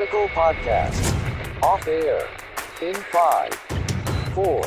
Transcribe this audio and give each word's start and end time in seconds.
Radical 0.00 0.32
Podcast. 0.32 0.96
Off 1.60 1.84
air. 1.84 2.24
In 2.80 2.96
5, 3.12 4.32
4, 4.32 4.64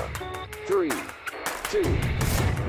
3, 0.69 0.93
2, 1.73 1.81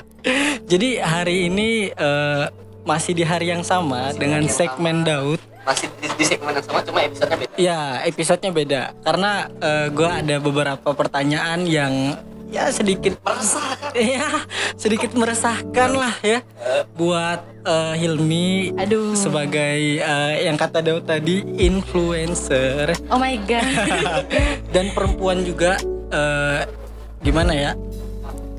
Jadi 0.72 1.04
hari 1.04 1.52
ini 1.52 1.92
eh, 1.92 2.48
masih 2.88 3.12
di 3.12 3.28
hari 3.28 3.52
yang 3.52 3.60
sama 3.60 4.16
dengan 4.16 4.48
segmen 4.48 5.04
Daud. 5.04 5.36
Masih 5.68 5.92
di, 6.00 6.08
di 6.16 6.24
segmen 6.24 6.56
yang 6.56 6.64
sama 6.64 6.80
cuma 6.80 7.04
episodenya 7.04 7.36
beda. 7.36 7.52
Ya, 7.60 8.00
episodenya 8.08 8.56
beda 8.56 8.96
karena 9.04 9.52
eh, 9.60 9.92
gua 9.92 10.24
ada 10.24 10.40
beberapa 10.40 10.96
pertanyaan 10.96 11.68
yang 11.68 12.16
ya 12.50 12.68
sedikit 12.70 13.16
Meresahkan. 13.22 13.92
ya 14.16 14.28
sedikit 14.74 15.10
meresahkan 15.14 15.90
lah 15.94 16.14
ya 16.20 16.40
buat 16.94 17.40
eh, 17.64 17.94
Hilmi 17.98 18.74
Aduh. 18.78 19.14
sebagai 19.16 20.00
eh, 20.00 20.34
yang 20.44 20.58
kata 20.58 20.84
Daud 20.84 21.04
tadi 21.08 21.42
influencer 21.58 22.92
Oh 23.08 23.18
my 23.18 23.36
god. 23.46 24.26
dan 24.74 24.92
perempuan 24.92 25.42
juga 25.42 25.78
eh, 26.12 26.60
gimana 27.24 27.52
ya 27.56 27.72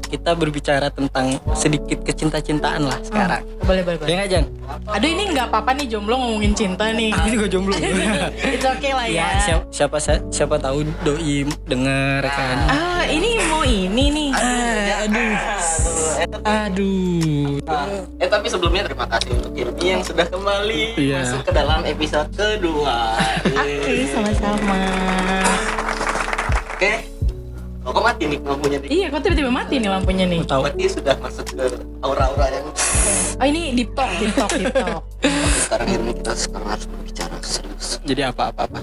kita 0.05 0.32
berbicara 0.32 0.88
tentang 0.88 1.36
sedikit 1.52 2.02
kecinta-cintaan 2.02 2.82
lah 2.82 3.00
sekarang 3.02 3.41
boleh 3.62 3.82
boleh 3.82 3.98
boleh. 3.98 4.09
ya 4.09 4.16
nggak 4.16 4.30
Jan? 4.30 4.45
Aduh 4.88 5.09
ini 5.09 5.23
nggak 5.30 5.48
apa-apa 5.50 5.72
nih 5.73 5.88
jomblo 5.88 6.16
ngomongin 6.16 6.54
cinta 6.54 6.90
nih. 6.90 7.09
Aku 7.12 7.28
juga 7.31 7.45
jomblo 7.48 7.73
It's 8.55 8.64
okay 8.64 8.91
lah 8.94 9.08
ya. 9.08 9.26
ya 9.26 9.28
siapa, 9.41 9.64
siapa 9.70 9.98
siapa 10.30 10.55
tahu 10.58 10.86
doi 11.02 11.44
denger 11.66 12.22
kan 12.23 12.58
Ah 12.70 13.04
ini 13.05 13.38
mau 13.45 13.62
ini 13.62 14.05
nih. 14.09 14.30
Ah, 14.34 15.04
aduh 15.04 15.36
aduh 16.44 17.58
Eh 18.17 18.28
tapi 18.28 18.48
sebelumnya 18.48 18.86
terima 18.86 19.06
kasih 19.06 19.36
untuk 19.36 19.53
Irmi 19.53 19.86
yang 19.86 20.02
sudah 20.02 20.26
kembali 20.26 20.98
Iya. 20.98 21.22
masuk 21.22 21.42
ke 21.44 21.52
dalam 21.52 21.81
episode 21.83 22.30
kedua. 22.31 23.17
Oke 23.45 23.94
sama-sama. 24.09 24.80
Oke. 26.76 27.14
Oh, 27.86 27.94
kok 27.94 28.02
mati 28.03 28.23
nih 28.25 28.39
lampunya 28.41 28.78
nih? 28.80 28.89
Iya 28.89 29.05
kok 29.08 29.22
tiba-tiba 29.22 29.52
mati 29.52 29.75
nih 29.78 29.88
lampunya 29.88 30.25
nih. 30.25 30.41
tahu 30.44 30.66
Berarti 30.66 30.83
sudah 30.89 31.16
masuk 31.17 31.45
ke 31.47 31.66
aura-aura 32.00 32.47
yang 32.50 32.66
Oh 33.36 33.45
ini 33.45 33.61
deep 33.73 33.94
talk 33.94 34.09
deep 34.16 34.33
talk 34.33 34.52
deep 34.52 34.73
talk. 34.73 35.03
sekarang 35.61 35.88
Irmi 35.92 36.11
kita 36.16 36.33
sekarang 36.33 36.67
harus 36.67 36.86
berbicara 36.86 37.36
serius. 37.42 37.88
jadi 38.02 38.22
apa 38.27 38.50
apa 38.50 38.66
apa 38.66 38.80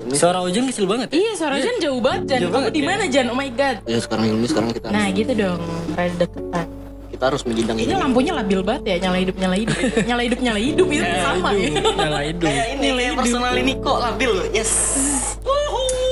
Irmi, 0.00 0.14
suara 0.14 0.38
hujan 0.40 0.64
kecil 0.64 0.86
banget 0.86 1.08
ya 1.08 1.16
Iya 1.18 1.32
suara 1.34 1.54
Jan 1.58 1.76
jauh 1.78 2.00
banget 2.00 2.22
Jan. 2.26 2.38
Jauh 2.38 2.48
Kamu 2.48 2.56
banget, 2.58 2.72
di 2.72 2.80
ya. 2.80 2.86
mana 2.86 3.04
Jan? 3.06 3.26
Oh 3.26 3.36
my 3.36 3.50
god. 3.50 3.76
ya 3.84 3.98
sekarang 3.98 4.24
Irmi 4.26 4.46
sekarang 4.46 4.70
kita 4.70 4.86
Nah 4.88 5.04
harus, 5.04 5.18
gitu 5.18 5.32
dong. 5.34 5.60
Rada 5.92 6.14
deketan. 6.16 6.66
kita 7.10 7.24
harus 7.26 7.42
menyidang 7.42 7.76
Ini 7.76 7.84
ini. 7.84 7.98
lampunya 7.98 8.32
labil 8.32 8.60
banget 8.62 8.82
ya 8.86 8.96
nyala 9.02 9.18
hidup 9.18 9.36
nyala 9.36 9.56
hidup. 9.56 9.76
nyala 10.08 10.22
hidup 10.22 10.38
nyala 10.40 10.60
hidup 10.62 10.86
itu 10.88 11.04
sama 11.18 11.50
ya. 11.52 11.68
nyala 11.74 12.20
hidup 12.22 12.46
Kayak 12.46 12.66
ini 12.70 12.86
kayak 12.94 13.12
personal 13.14 13.54
ini 13.54 13.72
kok 13.76 13.98
labil. 13.98 14.32
Yes. 14.52 14.72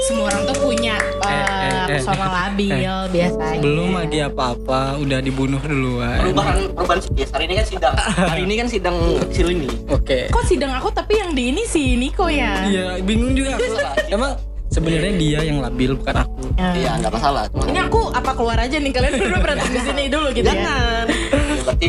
Semua 0.06 0.30
orang 0.30 0.42
tuh 0.44 0.56
punya 0.60 0.94
Eh, 1.18 1.26
eh, 1.26 1.42
eh. 1.66 1.86
personal 1.88 2.30
labil 2.30 2.70
biasanya. 3.10 3.58
belum 3.58 3.90
lagi 3.92 4.18
apa-apa 4.22 4.80
udah 4.96 5.18
dibunuh 5.18 5.58
duluan 5.58 6.22
Perubahan 6.22 6.56
perubahan 6.70 7.00
yes, 7.12 7.30
hari 7.30 7.44
ini 7.44 7.54
kan 7.56 7.66
sidang. 7.66 7.94
Hari 7.98 8.42
ini 8.42 8.54
kan 8.54 8.68
sidang 8.68 8.96
kecil 9.26 9.46
ini. 9.50 9.66
oke 9.86 10.18
Kok 10.30 10.44
sidang 10.44 10.72
aku 10.72 10.88
tapi 10.90 11.18
yang 11.18 11.30
di 11.32 11.50
ini 11.50 11.62
si 11.64 11.96
Niko 11.96 12.26
ya? 12.26 12.62
Iya, 12.64 12.86
bingung 13.02 13.34
juga 13.34 13.58
aku. 13.58 13.72
Emang 14.08 14.38
sebenarnya 14.68 15.12
dia 15.16 15.38
yang 15.42 15.58
labil 15.58 15.94
bukan 15.94 16.16
aku. 16.20 16.42
Ya. 16.54 16.70
Iya, 16.72 16.90
nggak 17.00 17.12
masalah. 17.12 17.42
Cuma 17.48 17.66
Ini 17.66 17.80
aku 17.82 18.00
apa 18.08 18.30
keluar 18.32 18.58
aja 18.60 18.76
nih 18.76 18.92
kalian 18.92 19.12
berdua 19.16 19.40
berantem 19.40 19.70
di 19.70 19.80
sini 19.80 20.02
dulu 20.06 20.28
gitu 20.30 20.46
ya? 20.46 20.54
jangan. 20.54 21.04
Ya, 21.10 21.62
berarti 21.64 21.88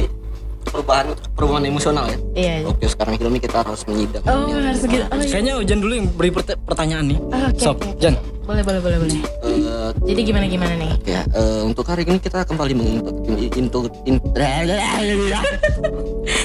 perubahan 0.77 1.05
perubahan 1.33 1.65
emosional 1.65 2.05
ya. 2.05 2.17
Iya. 2.37 2.53
Oke, 2.69 2.85
sekarang 2.85 3.17
Hilmi 3.17 3.41
kita 3.41 3.65
harus 3.65 3.81
menyidang. 3.89 4.21
Oh 4.29 4.45
harus 4.53 4.85
gitu. 4.85 5.01
Oh, 5.09 5.17
iya. 5.17 5.25
Kayaknya 5.25 5.53
Jan 5.65 5.79
dulu 5.81 5.93
yang 5.97 6.07
beri 6.13 6.29
pertanyaan 6.37 7.05
nih. 7.09 7.17
Ah, 7.33 7.49
oke, 7.49 7.57
Sob, 7.57 7.81
oke. 7.81 7.97
Jan. 7.97 8.13
Boleh 8.45 8.63
boleh 8.63 8.79
boleh 8.79 8.97
boleh. 9.01 9.19
Eh, 9.43 9.91
Jadi 10.07 10.21
gimana 10.23 10.45
gimana 10.47 10.73
nih? 10.79 10.91
ya, 11.03 11.19
eh, 11.27 11.61
untuk 11.67 11.83
hari 11.83 12.07
ini 12.07 12.15
kita 12.15 12.47
kembali 12.47 12.73
mengintu 12.77 13.11
into, 13.59 13.79
in- 14.05 14.23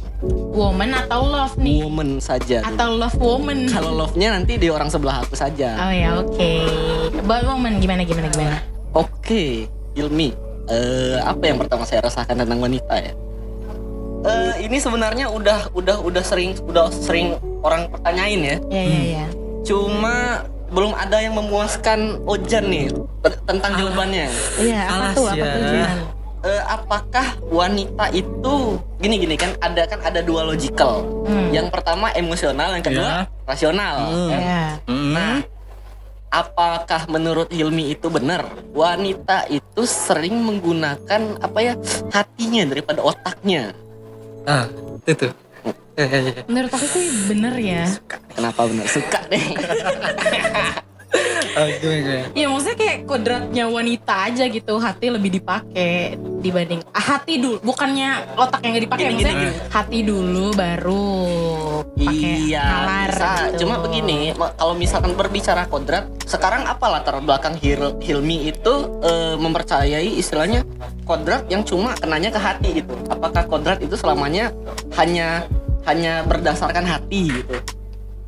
Woman 0.55 0.95
atau 0.95 1.27
love 1.27 1.59
nih? 1.59 1.83
Woman 1.83 2.23
saja. 2.23 2.63
Atau 2.63 2.95
love 2.95 3.19
woman? 3.19 3.67
Kalau 3.67 3.91
love-nya 3.91 4.31
nanti 4.31 4.55
di 4.55 4.71
orang 4.71 4.87
sebelah 4.87 5.27
aku 5.27 5.35
saja. 5.35 5.75
Oh 5.75 5.91
ya 5.91 6.15
oke. 6.15 6.51
About 7.19 7.51
woman 7.51 7.83
gimana 7.83 8.07
gimana 8.07 8.31
gimana? 8.31 8.74
Oke, 8.95 9.67
Ilmi. 9.99 10.31
Eh, 10.71 11.19
apa 11.19 11.43
yang 11.45 11.59
pertama 11.59 11.83
saya 11.83 12.07
rasakan 12.07 12.41
tentang 12.41 12.63
wanita 12.63 12.95
ya? 12.95 13.13
Eh, 14.25 14.65
ini 14.65 14.81
sebenarnya 14.81 15.29
udah 15.29 15.69
udah 15.77 16.01
udah 16.01 16.23
sering 16.25 16.57
udah 16.65 16.89
sering 16.89 17.37
orang 17.61 17.91
pertanyain 17.91 18.39
ya. 18.41 18.57
Ya 18.71 18.83
ya 18.87 19.01
ya. 19.21 19.25
Cuma 19.67 20.47
belum 20.71 20.97
ada 20.97 21.21
yang 21.21 21.37
memuaskan 21.37 22.25
Ojan 22.25 22.71
nih 22.71 22.89
tentang 23.45 23.71
jawabannya. 23.77 24.27
Iya 24.57 24.81
apa 24.89 24.95
Alas 24.97 25.15
tuh 25.15 25.25
apa 25.29 25.37
ya. 25.37 25.53
tuh 25.53 25.61
Jan? 25.69 25.97
Eh, 26.45 26.61
apakah 26.65 27.27
wanita 27.49 28.05
itu 28.13 28.55
gini 29.01 29.15
gini 29.17 29.35
kan 29.37 29.51
ada 29.61 29.85
kan 29.85 29.99
ada 30.01 30.21
dua 30.23 30.45
logical. 30.45 31.05
Hmm. 31.25 31.49
Yang 31.53 31.67
pertama 31.73 32.09
emosional, 32.15 32.73
yang 32.73 32.85
kedua 32.85 33.29
rasional. 33.45 33.95
Hmm. 34.09 34.29
Ya. 34.33 34.63
Hmm. 34.85 35.13
Nah, 35.13 35.35
apakah 36.35 37.07
menurut 37.07 37.47
Hilmi 37.47 37.95
itu 37.95 38.11
benar? 38.11 38.43
Wanita 38.75 39.47
itu 39.47 39.87
sering 39.87 40.35
menggunakan 40.43 41.39
apa 41.39 41.59
ya 41.63 41.73
hatinya 42.11 42.67
daripada 42.67 42.99
otaknya. 42.99 43.71
Ah, 44.43 44.67
itu 45.07 45.15
tuh. 45.15 45.33
Menurut 46.51 46.71
aku 46.75 46.85
sih 46.91 47.07
bener 47.31 47.55
ya. 47.55 47.87
Kenapa 48.35 48.67
benar 48.67 48.87
suka 48.91 49.23
deh? 49.31 49.45
Oh, 51.55 51.67
gimana, 51.79 51.99
gimana? 52.03 52.25
Ya 52.35 52.45
maksudnya 52.51 52.77
kayak 52.77 52.97
kodratnya 53.07 53.63
wanita 53.71 54.13
aja 54.27 54.43
gitu 54.51 54.73
hati 54.75 55.07
lebih 55.07 55.39
dipakai 55.39 56.19
dibanding 56.43 56.83
ah, 56.91 57.01
hati 57.15 57.39
dulu 57.39 57.57
bukannya 57.63 58.35
otak 58.35 58.59
yang 58.61 58.75
gak 58.75 58.85
dipakai 58.85 59.03
Gini, 59.05 59.13
maksudnya 59.15 59.35
gini, 59.39 59.53
hati 59.71 59.99
dulu 60.03 60.45
baru 60.53 61.15
pakai 61.95 62.33
iya, 62.45 62.65
nalar 62.67 63.09
bisa. 63.09 63.31
gitu. 63.31 63.57
Cuma 63.65 63.75
begini, 63.81 64.19
kalau 64.35 64.73
misalkan 64.75 65.11
berbicara 65.15 65.63
kodrat, 65.71 66.05
sekarang 66.27 66.67
apa 66.67 66.85
latar 66.91 67.17
belakang 67.23 67.55
Hil- 67.57 67.97
Hilmi 68.03 68.51
itu 68.51 68.73
eh, 69.01 69.35
mempercayai 69.39 70.09
istilahnya 70.19 70.67
kodrat 71.07 71.47
yang 71.47 71.63
cuma 71.63 71.95
kenanya 71.95 72.29
ke 72.35 72.39
hati 72.41 72.69
gitu. 72.83 72.93
Apakah 73.07 73.47
kodrat 73.47 73.79
itu 73.79 73.95
selamanya 73.95 74.51
hanya 74.99 75.47
hanya 75.87 76.25
berdasarkan 76.27 76.83
hati 76.83 77.31
gitu? 77.31 77.55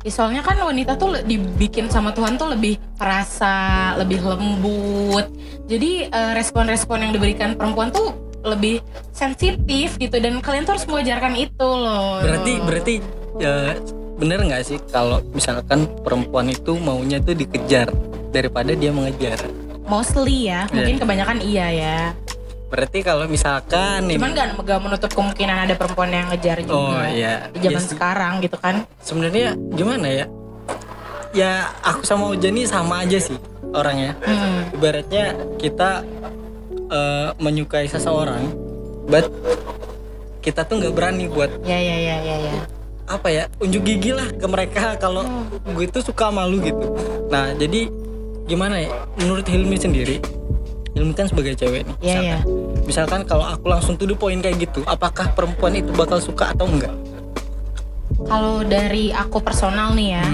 Ya, 0.06 0.10
soalnya 0.14 0.46
kan 0.46 0.54
wanita 0.62 0.94
tuh 0.94 1.18
dibikin 1.26 1.90
sama 1.90 2.14
Tuhan 2.14 2.38
tuh 2.38 2.54
lebih 2.54 2.78
perasa, 2.94 3.92
lebih 3.98 4.22
lembut. 4.22 5.26
Jadi 5.66 6.06
eh, 6.06 6.32
respon-respon 6.38 7.02
yang 7.02 7.12
diberikan 7.12 7.58
perempuan 7.58 7.90
tuh 7.90 8.14
lebih 8.46 8.78
sensitif 9.10 9.98
gitu 9.98 10.14
dan 10.22 10.38
kalian 10.38 10.62
tuh 10.62 10.78
harus 10.78 10.86
mengajarkan 10.86 11.34
itu 11.34 11.66
loh. 11.68 12.22
Berarti 12.22 12.52
berarti 12.62 12.94
ya, 13.42 13.74
bener 14.18 14.38
nggak 14.46 14.62
sih 14.62 14.78
kalau 14.94 15.18
misalkan 15.34 15.90
perempuan 16.06 16.46
itu 16.46 16.78
maunya 16.78 17.18
tuh 17.18 17.34
dikejar 17.34 17.90
daripada 18.30 18.74
dia 18.74 18.94
mengejar. 18.94 19.38
mostly 19.88 20.52
ya, 20.52 20.68
mungkin 20.68 21.00
kebanyakan 21.00 21.40
iya 21.40 21.66
ya. 21.72 22.00
Berarti 22.68 23.00
kalau 23.00 23.24
misalkan 23.24 24.04
Cuman 24.04 24.30
gak, 24.30 24.60
gak 24.60 24.80
menutup 24.80 25.10
kemungkinan 25.10 25.64
ada 25.64 25.72
perempuan 25.72 26.08
yang 26.08 26.28
ngejar 26.28 26.60
juga 26.60 26.76
Oh 26.76 27.00
iya. 27.02 27.48
di 27.48 27.58
zaman 27.58 27.80
Yes. 27.80 27.88
sekarang 27.88 28.32
gitu 28.38 28.56
kan. 28.56 28.84
sebenarnya 29.00 29.56
gimana 29.72 30.06
ya? 30.06 30.26
Ya 31.30 31.52
aku 31.80 32.02
sama 32.02 32.28
Ujan 32.28 32.52
nih 32.52 32.64
sama 32.64 33.02
aja 33.02 33.16
sih 33.18 33.36
orangnya. 33.70 34.16
Hmm. 34.20 34.68
Ibaratnya 34.70 35.24
kita 35.56 36.04
eh, 36.88 37.28
menyukai 37.36 37.84
seseorang, 37.84 38.48
but 39.04 39.28
kita 40.40 40.64
tuh 40.64 40.76
nggak 40.78 40.94
berani 40.94 41.24
buat 41.26 41.52
Ya 41.62 41.76
ya 41.76 41.96
ya 41.98 42.16
ya 42.18 42.36
ya. 42.38 42.52
apa 43.06 43.28
ya 43.28 43.44
unjuk 43.58 43.80
gigi 43.82 44.12
lah 44.12 44.24
ke 44.30 44.44
mereka 44.44 44.96
kalau 44.96 45.24
gue 45.66 45.84
tuh 45.86 46.00
suka 46.00 46.28
malu 46.28 46.60
gitu. 46.60 46.96
Nah 47.26 47.52
jadi 47.52 47.92
gimana 48.44 48.76
ya? 48.78 48.88
Menurut 49.18 49.44
Hilmi 49.44 49.76
sendiri, 49.76 50.16
Hilmi 50.98 51.14
kan 51.14 51.30
sebagai 51.30 51.54
cewek 51.54 51.86
nih. 51.86 51.94
Ya 52.02 52.02
misalkan. 52.02 52.26
ya. 52.26 52.38
Misalkan 52.82 53.20
kalau 53.22 53.46
aku 53.46 53.70
langsung 53.70 53.94
to 53.94 54.02
the 54.02 54.18
point 54.18 54.42
kayak 54.42 54.58
gitu, 54.58 54.82
apakah 54.82 55.30
perempuan 55.30 55.78
itu 55.78 55.94
bakal 55.94 56.18
suka 56.18 56.50
atau 56.50 56.66
enggak? 56.66 56.90
Kalau 58.26 58.66
dari 58.66 59.14
aku 59.14 59.38
personal 59.38 59.94
nih 59.94 60.18
ya, 60.18 60.26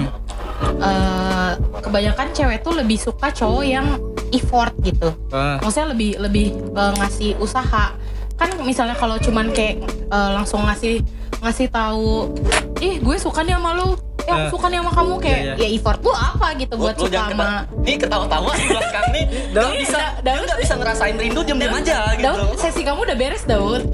eh, 0.81 1.51
kebanyakan 1.85 2.33
cewek 2.33 2.65
tuh 2.65 2.73
lebih 2.73 2.97
suka 2.97 3.29
cowok 3.29 3.61
yang 3.61 3.85
effort 4.33 4.73
gitu. 4.81 5.13
Wah, 5.29 5.61
Maksudnya 5.61 5.93
lebih 5.93 6.11
lebih 6.17 6.47
eh, 6.73 6.93
ngasih 6.97 7.37
usaha. 7.37 7.93
Kan 8.35 8.49
misalnya 8.65 8.97
kalau 8.97 9.21
cuman 9.21 9.53
kayak 9.53 9.85
eh, 9.85 10.29
langsung 10.33 10.65
ngasih 10.65 11.05
ngasih 11.37 11.67
tahu, 11.67 12.31
ih 12.79 12.97
gue 12.97 13.15
suka 13.17 13.41
nih 13.41 13.53
sama 13.53 13.71
lu, 13.73 13.93
eh 14.21 14.31
aku 14.31 14.55
suka 14.55 14.65
nih 14.67 14.79
sama 14.79 14.91
kamu. 14.91 15.13
Kayak 15.17 15.39
Iya, 15.39 15.53
ya 15.57 15.67
effort 15.71 15.99
lu 15.99 16.11
apa 16.11 16.47
gitu 16.55 16.73
Lu- 16.73 16.81
buat 16.81 16.95
lu 16.95 17.05
suka 17.05 17.21
sama 17.27 17.49
Nih 17.79 17.95
ketawa-tawa 17.95 18.51
di 18.53 18.65
belakang 18.65 19.07
nih. 19.11 19.25
Daud 19.55 19.65
Dia 19.67 19.79
bisa, 19.79 19.99
Daud- 20.19 20.43
nggak 20.43 20.59
bisa 20.59 20.73
ngerasain 20.75 21.15
rindu 21.15 21.39
diam-diam 21.41 21.73
aja 21.73 21.97
gitu. 22.13 22.25
Daud 22.25 22.57
sesi 22.57 22.81
kamu 22.81 22.99
udah 23.03 23.15
beres 23.15 23.43
Daud. 23.43 23.81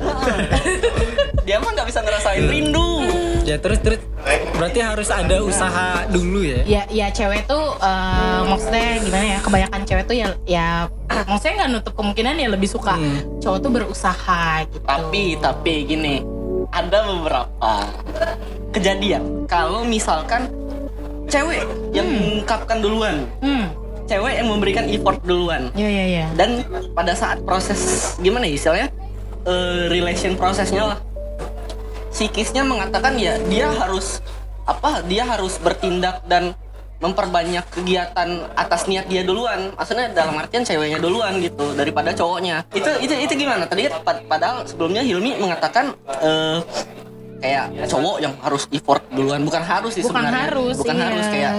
Dia 1.41 1.57
mah 1.57 1.71
nggak 1.71 1.87
bisa 1.87 1.99
ngerasain 1.99 2.45
rindu. 2.45 2.89
ya 3.41 3.57
terus 3.57 3.79
terus. 3.79 3.97
Berarti 4.53 4.77
harus 4.79 5.09
ada 5.09 5.41
usaha 5.41 6.05
dulu 6.07 6.45
ya? 6.45 6.61
Ya 6.63 6.81
ya 6.87 7.07
cewek 7.09 7.43
tuh 7.43 7.73
eh, 7.75 8.41
maksudnya 8.45 9.01
gimana 9.01 9.25
ya 9.27 9.39
kebanyakan 9.41 9.81
cewek 9.81 10.03
tuh 10.05 10.13
ya 10.15 10.27
ya 10.45 10.67
maksudnya 11.25 11.53
nggak 11.57 11.69
nutup 11.73 11.93
kemungkinan 11.95 12.37
ya 12.37 12.47
lebih 12.47 12.69
suka 12.69 12.93
Hmm. 12.93 13.41
cowok 13.41 13.57
tuh 13.59 13.71
berusaha 13.71 14.41
gitu. 14.63 14.85
Tapi 14.85 15.23
tapi 15.35 15.73
gini, 15.83 16.21
ada 16.71 17.03
beberapa 17.07 17.71
kejadian. 18.71 19.45
Kalau 19.45 19.83
misalkan 19.83 20.47
cewek 21.27 21.67
yang 21.91 22.07
mengungkapkan 22.07 22.79
duluan, 22.79 23.27
hmm. 23.43 23.67
Cewek 24.11 24.43
yang 24.43 24.51
memberikan 24.51 24.85
effort 24.91 25.23
duluan. 25.23 25.71
ya 25.71 25.87
ya 25.87 26.05
ya. 26.19 26.25
Dan 26.35 26.67
pada 26.91 27.15
saat 27.15 27.39
proses 27.47 28.11
gimana 28.19 28.43
ya 28.43 28.55
istilahnya? 28.59 28.87
Eh, 29.47 29.87
relation 29.87 30.35
prosesnya 30.35 30.83
lah, 30.95 30.99
psikisnya 32.11 32.67
mengatakan 32.67 33.15
ya 33.15 33.39
dia 33.47 33.71
harus 33.71 34.19
apa? 34.67 34.99
Dia 35.07 35.23
harus 35.23 35.55
bertindak 35.63 36.27
dan 36.27 36.51
memperbanyak 37.01 37.65
kegiatan 37.73 38.29
atas 38.53 38.85
niat 38.85 39.09
dia 39.09 39.25
duluan. 39.25 39.73
Maksudnya 39.73 40.13
dalam 40.13 40.37
artian 40.37 40.61
ceweknya 40.61 41.01
duluan 41.01 41.41
gitu 41.41 41.73
daripada 41.73 42.13
cowoknya. 42.13 42.61
Itu 42.71 42.87
itu 43.01 43.13
itu 43.17 43.33
gimana? 43.35 43.65
Tadi 43.65 43.89
kan 43.89 44.05
pad- 44.05 44.23
padahal 44.29 44.63
sebelumnya 44.63 45.01
Hilmi 45.01 45.41
mengatakan 45.41 45.97
eh, 46.21 46.61
kayak 47.41 47.89
cowok 47.89 48.21
yang 48.21 48.33
harus 48.39 48.69
effort 48.69 49.01
duluan, 49.09 49.41
bukan 49.41 49.65
harus 49.65 49.97
sih 49.97 50.05
Bukan 50.05 50.21
sebenarnya. 50.21 50.45
harus, 50.45 50.75
bukan 50.77 50.95
iya. 50.95 51.05
harus 51.09 51.25
kayak 51.27 51.51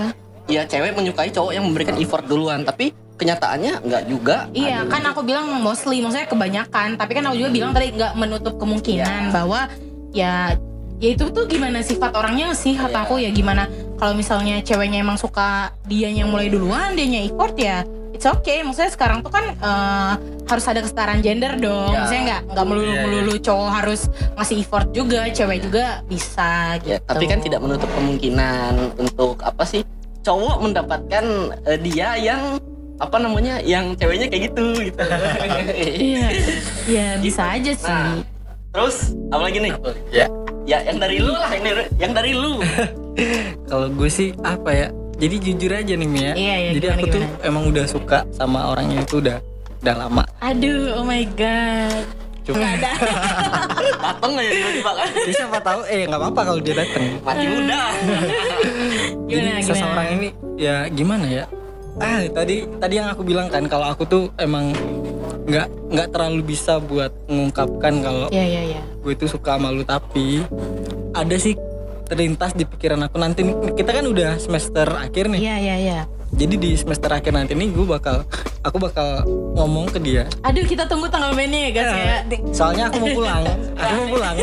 ya 0.47 0.62
cewek 0.67 0.94
menyukai 0.94 1.31
cowok 1.31 1.53
yang 1.55 1.65
memberikan 1.67 1.99
effort 1.99 2.25
duluan, 2.27 2.62
tapi 2.62 2.94
kenyataannya 3.19 3.83
nggak 3.83 4.03
juga. 4.06 4.47
Iya 4.55 4.87
kan 4.87 5.03
aku 5.06 5.27
bilang 5.27 5.50
mostly 5.59 5.99
maksudnya 6.03 6.27
kebanyakan 6.27 6.94
tapi 6.94 7.19
kan 7.19 7.27
aku 7.27 7.37
juga 7.39 7.50
bilang 7.50 7.71
tadi 7.75 7.91
nggak 7.94 8.15
menutup 8.15 8.55
kemungkinan 8.59 9.31
bahwa 9.35 9.67
ya 10.15 10.55
ya 11.03 11.09
itu 11.19 11.35
tuh 11.35 11.50
gimana 11.50 11.83
sifat 11.83 12.15
orangnya 12.15 12.55
sih 12.55 12.79
kata 12.79 13.06
aku 13.06 13.19
ya 13.19 13.35
gimana 13.35 13.67
kalau 14.03 14.19
misalnya 14.19 14.59
ceweknya 14.59 14.99
emang 14.99 15.15
suka 15.15 15.71
dia 15.87 16.11
yang 16.11 16.27
mulai 16.27 16.51
duluan 16.51 16.99
dia 16.99 17.07
effort 17.23 17.55
ya 17.55 17.87
it's 18.11 18.27
okay 18.27 18.67
maksudnya 18.67 18.91
sekarang 18.91 19.23
tuh 19.23 19.31
kan 19.31 19.55
eh, 19.55 20.13
harus 20.51 20.67
ada 20.67 20.83
kesetaraan 20.83 21.23
gender 21.23 21.55
dong 21.55 21.95
Ya. 21.95 22.03
maksudnya 22.03 22.23
nggak 22.27 22.41
nggak 22.51 22.67
melulu 22.67 22.83
Iya, 22.83 22.95
iya. 22.99 23.03
melulu 23.07 23.35
cowok 23.39 23.71
harus 23.71 24.01
ngasih 24.35 24.57
effort 24.59 24.89
juga 24.91 25.31
cewek 25.31 25.59
juga 25.63 26.03
bisa 26.11 26.83
gitu 26.83 26.91
Ya, 26.93 26.99
tapi 26.99 27.31
kan 27.31 27.39
tidak 27.39 27.63
menutup 27.63 27.87
kemungkinan 27.95 28.99
untuk 28.99 29.39
apa 29.39 29.63
sih 29.63 29.87
cowok 30.27 30.57
mendapatkan 30.59 31.25
eh, 31.63 31.79
dia 31.79 32.19
yang 32.19 32.59
apa 32.99 33.17
namanya 33.23 33.63
yang 33.63 33.95
ceweknya 33.95 34.27
kayak 34.27 34.51
gitu 34.51 34.67
gitu. 34.83 34.99
iya 36.11 36.27
ya 36.91 37.07
bisa 37.23 37.55
aja 37.55 37.71
sih 37.71 37.87
Nah, 37.87 38.19
terus 38.75 39.15
apa 39.31 39.47
lagi 39.47 39.59
nih? 39.63 39.73
ya 40.11 40.27
Ya 40.62 40.79
yang 40.81 40.97
dari 40.97 41.19
lu 41.19 41.32
lah, 41.32 41.50
yang 41.50 41.64
dari, 41.64 41.82
yang 41.99 42.12
dari 42.12 42.32
lu. 42.32 42.53
kalau 43.70 43.88
gue 43.88 44.09
sih 44.09 44.31
apa 44.41 44.70
ya 44.70 44.88
jadi 45.14 45.37
jujur 45.38 45.70
aja 45.70 45.93
nih 45.93 46.09
Mia 46.09 46.32
Iya, 46.32 46.55
iya, 46.56 46.70
jadi 46.73 46.87
gimana, 46.88 46.97
aku 46.97 47.06
tuh 47.09 47.20
gimana? 47.20 47.44
emang 47.44 47.64
udah 47.69 47.85
suka 47.85 48.19
sama 48.31 48.61
orangnya 48.67 48.99
itu 49.00 49.20
udah 49.20 49.38
udah 49.81 49.94
lama 49.99 50.25
aduh 50.41 50.97
oh 50.97 51.05
my 51.05 51.23
god 51.32 52.05
cuma 52.43 52.64
ada 52.64 52.91
Dateng 54.03 54.32
aja 54.35 54.50
tiba-tiba 54.50 54.91
kan. 54.93 55.09
ya 55.14 55.32
siapa 55.37 55.59
tahu 55.61 55.81
eh 55.87 56.03
nggak 56.05 56.19
apa-apa 56.19 56.41
kalau 56.43 56.59
dia 56.59 56.75
dateng 56.75 57.05
Mati 57.20 57.44
muda. 57.47 57.81
jadi 59.31 59.47
Gimana, 59.47 59.61
seseorang 59.62 60.06
gimana? 60.08 60.17
ini 60.17 60.29
ya 60.56 60.76
gimana 60.88 61.26
ya 61.29 61.44
ah 61.99 62.20
tadi 62.26 62.56
tadi 62.75 62.94
yang 62.97 63.08
aku 63.08 63.23
bilang 63.23 63.47
kan 63.47 63.62
kalau 63.67 63.87
aku 63.87 64.03
tuh 64.05 64.23
emang 64.37 64.73
nggak 65.43 65.69
nggak 65.91 66.09
terlalu 66.15 66.43
bisa 66.55 66.79
buat 66.79 67.11
mengungkapkan 67.27 67.99
kalau 67.99 68.27
ya 68.31 68.47
ya 68.47 68.62
ya. 68.79 68.83
gue 69.03 69.12
itu 69.12 69.27
suka 69.27 69.59
sama 69.59 69.75
lu 69.75 69.83
tapi 69.83 70.47
ada 71.12 71.37
sih 71.37 71.59
terlintas 72.12 72.53
di 72.53 72.69
pikiran 72.69 73.09
aku. 73.09 73.17
Nanti 73.17 73.41
kita 73.73 73.91
kan 73.97 74.05
udah 74.05 74.37
semester 74.37 74.85
akhir 74.93 75.33
nih. 75.33 75.41
Iya 75.41 75.56
iya 75.56 75.77
iya. 75.81 76.00
Jadi 76.32 76.55
di 76.56 76.70
semester 76.73 77.08
akhir 77.08 77.29
nanti 77.31 77.52
nih 77.52 77.69
gue 77.69 77.84
bakal 77.84 78.25
aku 78.62 78.76
bakal 78.79 79.20
ngomong 79.52 79.84
ke 79.87 79.99
dia 79.99 80.25
Aduh 80.40 80.64
kita 80.64 80.88
tunggu 80.88 81.05
tanggal 81.06 81.31
mainnya 81.31 81.69
ya 81.69 81.70
guys 81.70 81.93
ya. 81.93 82.19
soalnya 82.50 82.84
aku 82.88 82.96
mau 82.99 83.12
pulang 83.14 83.43
aku 83.75 83.93
mau 83.94 84.06
pulang 84.11 84.34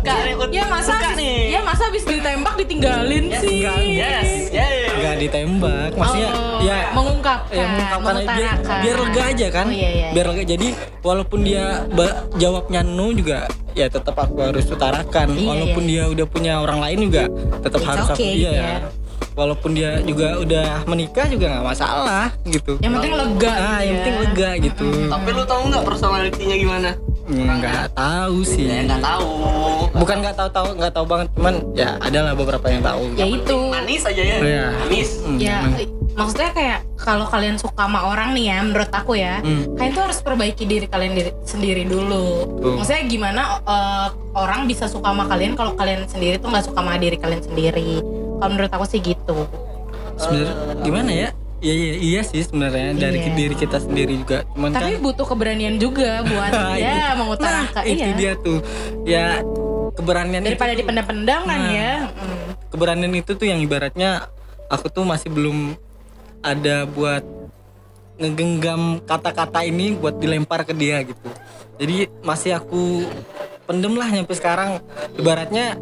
Kak, 0.00 0.16
ya 0.48 0.64
masa 0.66 0.90
Suka 0.90 1.06
abis, 1.06 1.16
nih. 1.18 1.36
ya 1.50 1.60
masa 1.60 1.82
habis 1.84 2.02
ditembak 2.02 2.54
ditinggalin 2.56 3.24
sih. 3.36 3.56
enggak, 3.60 3.76
Yes, 3.84 4.30
yes. 4.48 4.90
nggak 4.96 5.14
ditembak 5.20 5.90
maksudnya 5.92 6.30
Oh, 6.56 6.64
ya 6.64 6.88
mengungkapkan, 6.90 7.52
ya 7.52 7.66
mengungkapkan 7.68 8.14
aja, 8.16 8.48
biar, 8.80 8.96
lega 8.98 9.22
aja 9.28 9.46
kan 9.52 9.66
Oh, 9.66 9.76
iya, 9.76 9.88
iya, 9.92 10.08
biar 10.10 10.26
lega 10.26 10.42
jadi 10.48 10.68
walaupun 11.02 11.38
dia 11.44 11.64
ba- 11.92 12.24
jawabnya 12.34 12.80
no 12.80 13.12
juga 13.12 13.44
ya 13.76 13.86
tetap 13.86 14.16
aku 14.16 14.40
harus 14.40 14.64
utarakan 14.66 15.36
Iya, 15.36 15.44
walaupun 15.44 15.82
iya. 15.84 15.90
dia 16.00 16.02
udah 16.08 16.26
punya 16.26 16.52
orang 16.58 16.80
lain 16.80 16.98
juga 17.04 17.28
tetap 17.60 17.76
It's 17.76 17.88
harus 17.92 18.06
aku 18.08 18.16
okay, 18.16 18.32
iya 18.32 18.40
gitu 18.40 18.56
ya 18.56 18.64
ya. 18.64 18.78
Walaupun 19.36 19.70
dia 19.70 20.00
juga 20.00 20.40
udah 20.40 20.82
menikah 20.84 21.28
juga 21.28 21.52
nggak 21.52 21.66
masalah 21.68 22.32
gitu 22.44 22.80
Yang 22.80 22.92
penting 22.96 23.14
lega. 23.14 23.52
ah 23.52 23.60
gitu 23.78 23.84
yang 23.84 23.84
ya. 23.86 23.94
penting 23.94 24.16
lega 24.18 24.50
gitu 24.58 24.88
Tapi 25.06 25.28
lu 25.30 25.42
tahu 25.44 25.62
nggak 25.68 25.84
personalitinya 25.84 26.56
gimana? 26.56 26.90
nggak 27.26 27.90
tahu 27.92 28.38
sih 28.42 28.64
Ya 28.64 28.80
nggak 28.82 29.02
tahu. 29.02 29.30
bukan 29.92 30.16
nggak 30.20 30.36
tahu 30.36 30.48
tahu 30.48 30.66
nggak 30.74 30.92
tahu 30.92 31.04
banget 31.04 31.26
cuman 31.34 31.54
ya 31.74 31.98
adalah 31.98 32.32
beberapa 32.32 32.66
yang 32.66 32.80
tahu 32.80 33.02
Ya 33.12 33.26
itu. 33.26 33.56
Manis 33.66 34.02
aja 34.02 34.22
ya. 34.24 34.36
Iya. 34.38 34.66
Manis. 34.78 35.10
Hmm, 35.20 35.36
Ya, 35.36 35.58
emang. 35.60 35.74
maksudnya 36.14 36.50
kayak 36.50 36.78
kalau 36.96 37.26
kalian 37.26 37.56
suka 37.56 37.76
sama 37.82 38.08
orang 38.08 38.32
nih 38.32 38.46
ya, 38.46 38.58
menurut 38.62 38.88
aku 38.88 39.12
ya, 39.14 39.38
Hmm. 39.38 39.74
kalian 39.74 39.92
tuh 39.92 40.02
harus 40.02 40.18
perbaiki 40.18 40.64
diri 40.64 40.86
kalian 40.86 41.12
diri, 41.12 41.30
sendiri 41.42 41.82
dulu. 41.84 42.46
Betul. 42.56 42.72
Maksudnya 42.78 43.02
gimana 43.04 43.42
eh, 43.60 44.06
orang 44.32 44.64
bisa 44.64 44.86
suka 44.86 45.10
sama 45.10 45.24
kalian 45.24 45.52
kalau 45.52 45.74
kalian 45.74 46.06
sendiri 46.06 46.38
tuh 46.38 46.48
nggak 46.48 46.64
suka 46.64 46.78
sama 46.78 46.96
diri 46.96 47.16
kalian 47.16 47.42
sendiri. 47.42 48.00
Kalau 48.36 48.50
menurut 48.52 48.72
aku 48.72 48.84
sih 48.84 49.00
gitu. 49.00 49.48
sebenarnya 50.16 50.54
gimana 50.80 51.10
ya 51.12 51.28
Iya 51.56 51.72
iya 51.72 51.94
iya 51.96 52.20
sih 52.20 52.40
sebenarnya 52.40 52.92
dari 52.94 53.16
Iya. 53.20 53.32
diri 53.32 53.54
kita 53.54 53.80
sendiri 53.80 54.12
juga 54.16 54.44
cuman 54.52 54.76
Tapi 54.76 54.96
kan 54.96 55.02
butuh 55.02 55.24
keberanian 55.24 55.76
juga 55.76 56.20
buat 56.20 56.52
ya 56.84 57.16
mengutarakan. 57.16 57.80
Nah, 57.80 57.88
itu 57.88 58.04
iya. 58.04 58.16
dia 58.16 58.32
tuh 58.36 58.58
ya 59.04 59.26
keberanian 59.92 60.44
Daripada 60.44 60.72
itu, 60.72 60.84
dipendam-pendam 60.84 61.40
kan 61.44 61.56
Nah. 61.58 61.72
ya. 61.72 61.92
Mm. 62.12 62.44
keberanian 62.68 63.14
itu 63.14 63.32
tuh 63.32 63.46
yang 63.48 63.60
ibaratnya 63.60 64.28
aku 64.68 64.88
tuh 64.88 65.04
masih 65.04 65.32
belum 65.32 65.80
ada 66.40 66.84
buat 66.84 67.24
ngegenggam 68.16 69.00
kata-kata 69.04 69.64
ini 69.64 69.96
buat 69.96 70.16
dilempar 70.16 70.64
ke 70.64 70.72
dia 70.72 71.04
gitu 71.04 71.28
jadi 71.76 72.08
masih 72.20 72.56
aku 72.56 73.04
pendem 73.64 73.92
lah 73.92 74.08
nyampe 74.08 74.32
sekarang 74.32 74.80
ibaratnya 75.16 75.76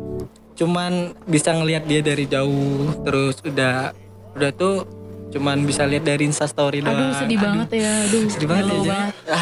cuman 0.54 0.92
bisa 1.26 1.50
ngelihat 1.50 1.82
dia 1.84 2.00
dari 2.00 2.24
jauh 2.24 2.94
terus 3.02 3.42
udah 3.42 3.90
udah 4.34 4.50
tuh 4.50 4.86
cuman 5.30 5.66
bisa 5.66 5.82
lihat 5.82 6.06
dari 6.06 6.24
instastory 6.24 6.78
doang 6.78 7.10
Aduh 7.10 7.18
sedih 7.18 7.38
banget 7.42 7.68
ya. 7.74 7.90
Aduh. 8.06 8.24
sedih 8.30 8.46
banget 8.46 8.64
ya, 8.64 8.78
Jay. 8.78 9.00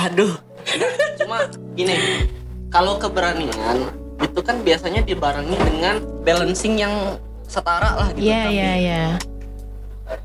Aduh. 0.09 0.35
Cuma 1.21 1.39
gini, 1.77 1.97
kalau 2.73 2.97
keberanian 2.97 3.93
itu 4.17 4.41
kan 4.41 4.57
biasanya 4.65 5.05
dibarengi 5.05 5.53
dengan 5.61 6.01
balancing 6.25 6.81
yang 6.81 7.21
setara 7.45 7.93
lah 7.93 8.09
gitu. 8.17 8.25
Iya 8.25 8.41
Tapi- 8.41 8.57
iya 8.57 8.73
iya. 8.81 9.05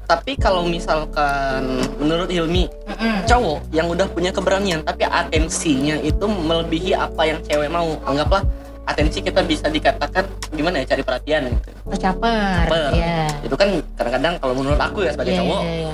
Tapi 0.04 0.36
kalau 0.36 0.68
misalkan 0.68 1.64
menurut 1.96 2.28
Hilmi, 2.28 2.68
Mm-mm. 2.88 3.24
cowok 3.24 3.60
yang 3.72 3.88
udah 3.88 4.08
punya 4.08 4.32
keberanian 4.32 4.84
tapi 4.84 5.04
atensinya 5.04 6.00
itu 6.00 6.28
melebihi 6.28 6.92
apa 6.92 7.24
yang 7.24 7.40
cewek 7.44 7.68
mau. 7.68 7.96
Anggaplah 8.04 8.44
atensi 8.88 9.20
kita 9.20 9.44
bisa 9.44 9.68
dikatakan 9.68 10.24
gimana 10.56 10.80
ya 10.82 10.96
cari 10.96 11.04
perhatian 11.04 11.42
gitu. 11.52 11.70
Tercaper. 11.92 12.72
Caper. 12.72 12.92
Iya. 12.96 13.28
Itu 13.44 13.56
kan 13.60 13.70
kadang-kadang 14.00 14.34
kalau 14.40 14.54
menurut 14.56 14.80
aku 14.80 15.04
ya 15.04 15.12
sebagai 15.12 15.36
Iya, 15.36 15.40
cowok, 15.44 15.62
iya, 15.62 15.76
iya. 15.76 15.94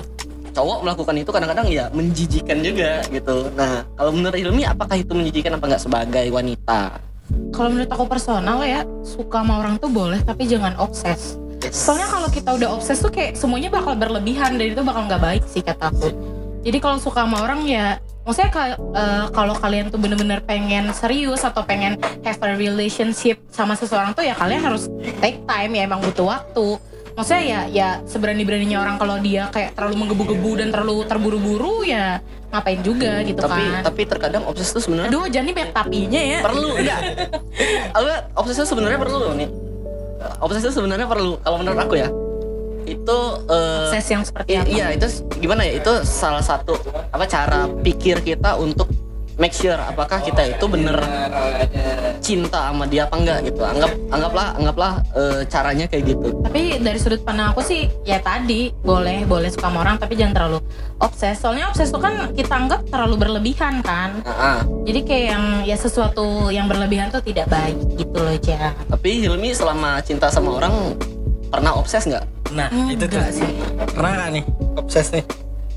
cowok 0.53 0.77
melakukan 0.85 1.15
itu 1.17 1.29
kadang-kadang 1.33 1.67
ya 1.73 1.85
menjijikan 1.89 2.57
juga 2.61 2.91
gitu. 3.09 3.35
Nah, 3.57 3.81
kalau 3.97 4.11
menurut 4.13 4.37
Hilmi 4.37 4.63
apakah 4.69 4.95
itu 5.01 5.11
menjijikan 5.17 5.57
apa 5.57 5.65
nggak 5.65 5.83
sebagai 5.83 6.25
wanita? 6.29 7.01
Kalau 7.49 7.69
menurut 7.73 7.89
aku 7.89 8.05
personal 8.05 8.61
ya, 8.61 8.85
suka 9.01 9.41
sama 9.41 9.57
orang 9.57 9.81
tuh 9.81 9.89
boleh 9.89 10.21
tapi 10.21 10.45
jangan 10.45 10.77
obses. 10.77 11.41
Soalnya 11.73 12.05
kalau 12.05 12.29
kita 12.29 12.49
udah 12.53 12.69
obses 12.77 13.01
tuh 13.01 13.09
kayak 13.09 13.33
semuanya 13.33 13.73
bakal 13.73 13.97
berlebihan 13.97 14.61
dan 14.61 14.65
itu 14.69 14.85
bakal 14.85 15.09
nggak 15.09 15.21
baik 15.21 15.43
sih 15.49 15.65
kata 15.65 15.89
aku. 15.89 16.13
Jadi 16.61 16.77
kalau 16.77 17.01
suka 17.01 17.25
sama 17.25 17.41
orang 17.41 17.65
ya, 17.65 17.97
maksudnya 18.23 18.51
eh, 18.75 19.25
kalau 19.31 19.55
kalian 19.55 19.91
tuh 19.91 19.99
bener-bener 19.99 20.39
pengen 20.43 20.91
serius 20.95 21.43
atau 21.43 21.63
pengen 21.63 21.99
have 22.23 22.39
a 22.39 22.55
relationship 22.55 23.39
sama 23.51 23.75
seseorang 23.75 24.15
tuh 24.15 24.23
ya 24.23 24.35
kalian 24.35 24.63
harus 24.63 24.87
take 25.19 25.43
time 25.43 25.71
ya 25.75 25.83
emang 25.85 25.99
butuh 26.01 26.27
waktu. 26.27 26.79
Maksudnya 27.13 27.43
ya 27.45 27.59
ya 27.69 27.89
seberani-beraninya 28.09 28.81
orang 28.81 28.97
kalau 28.97 29.21
dia 29.21 29.45
kayak 29.53 29.77
terlalu 29.77 30.01
menggebu-gebu 30.01 30.51
dan 30.57 30.73
terlalu 30.73 31.05
terburu-buru 31.05 31.85
ya 31.85 32.17
ngapain 32.53 32.81
juga 32.85 33.25
gitu 33.25 33.41
tapi 33.41 33.65
kan. 33.65 33.81
tapi 33.81 34.01
terkadang 34.05 34.43
obses 34.45 34.69
itu 34.69 34.85
sebenarnya 34.85 35.09
Aduh, 35.09 35.25
nih 35.25 35.53
banyak 35.57 35.73
tapinya 35.73 36.21
ya. 36.21 36.39
perlu 36.45 36.69
enggak? 36.77 37.01
Obses 38.37 38.55
itu 38.61 38.65
sebenarnya 38.69 39.01
perlu 39.01 39.33
nih. 39.33 39.49
Obses 40.37 40.61
itu 40.61 40.73
sebenarnya 40.73 41.09
perlu 41.09 41.41
kalau 41.41 41.57
menurut 41.61 41.81
aku 41.81 41.97
ya. 41.97 42.09
Itu 42.85 43.17
Akses 43.49 44.07
yang 44.11 44.23
seperti 44.23 44.59
apa? 44.59 44.67
iya 44.69 44.93
itu 44.93 45.07
gimana 45.39 45.65
ya? 45.65 45.79
Itu 45.79 46.03
salah 46.05 46.43
satu 46.43 46.77
apa 47.11 47.25
cara 47.25 47.67
pikir 47.81 48.21
kita 48.21 48.59
untuk 48.59 48.87
make 49.41 49.53
sure 49.53 49.77
apakah 49.77 50.21
kita 50.21 50.45
itu 50.45 50.65
bener 50.69 50.97
cinta 52.21 52.69
sama 52.69 52.85
dia 52.85 53.09
apa 53.09 53.15
enggak 53.17 53.39
gitu. 53.49 53.61
Anggap 53.65 53.91
anggaplah 54.13 54.47
anggaplah 54.55 54.93
eh, 55.17 55.41
caranya 55.49 55.85
kayak 55.89 56.15
gitu. 56.15 56.27
Tapi 56.45 56.79
dari 56.79 56.99
sudut 57.01 57.21
pandang 57.25 57.51
aku 57.51 57.61
sih 57.65 57.89
ya 58.05 58.21
tadi 58.21 58.69
boleh 58.85 59.25
boleh 59.25 59.49
suka 59.49 59.67
sama 59.67 59.83
orang 59.83 59.97
tapi 59.97 60.13
jangan 60.15 60.33
terlalu 60.37 60.59
obses. 61.01 61.35
Soalnya 61.41 61.69
obses 61.73 61.89
itu 61.89 61.99
kan 61.99 62.31
kita 62.37 62.53
anggap 62.53 62.81
terlalu 62.87 63.15
berlebihan 63.19 63.81
kan. 63.81 64.21
Ah. 64.23 64.61
Jadi 64.85 64.99
kayak 65.03 65.25
yang 65.33 65.45
ya 65.65 65.77
sesuatu 65.77 66.53
yang 66.53 66.69
berlebihan 66.69 67.09
tuh 67.09 67.23
tidak 67.25 67.49
baik 67.49 67.77
gitu 67.97 68.17
loh 68.21 68.37
ja. 68.45 68.71
Tapi 68.87 69.25
Hilmi 69.25 69.51
selama 69.51 69.99
cinta 70.05 70.29
sama 70.29 70.61
orang 70.61 70.95
pernah 71.49 71.77
obses 71.77 72.05
nggak? 72.05 72.32
Nah, 72.53 72.69
itu 72.87 73.05
tuh 73.05 73.19
sih. 73.29 73.49
Pernah 73.89 74.11
nggak 74.15 74.29
nih 74.31 74.43
obses 74.75 75.07
nih? 75.09 75.25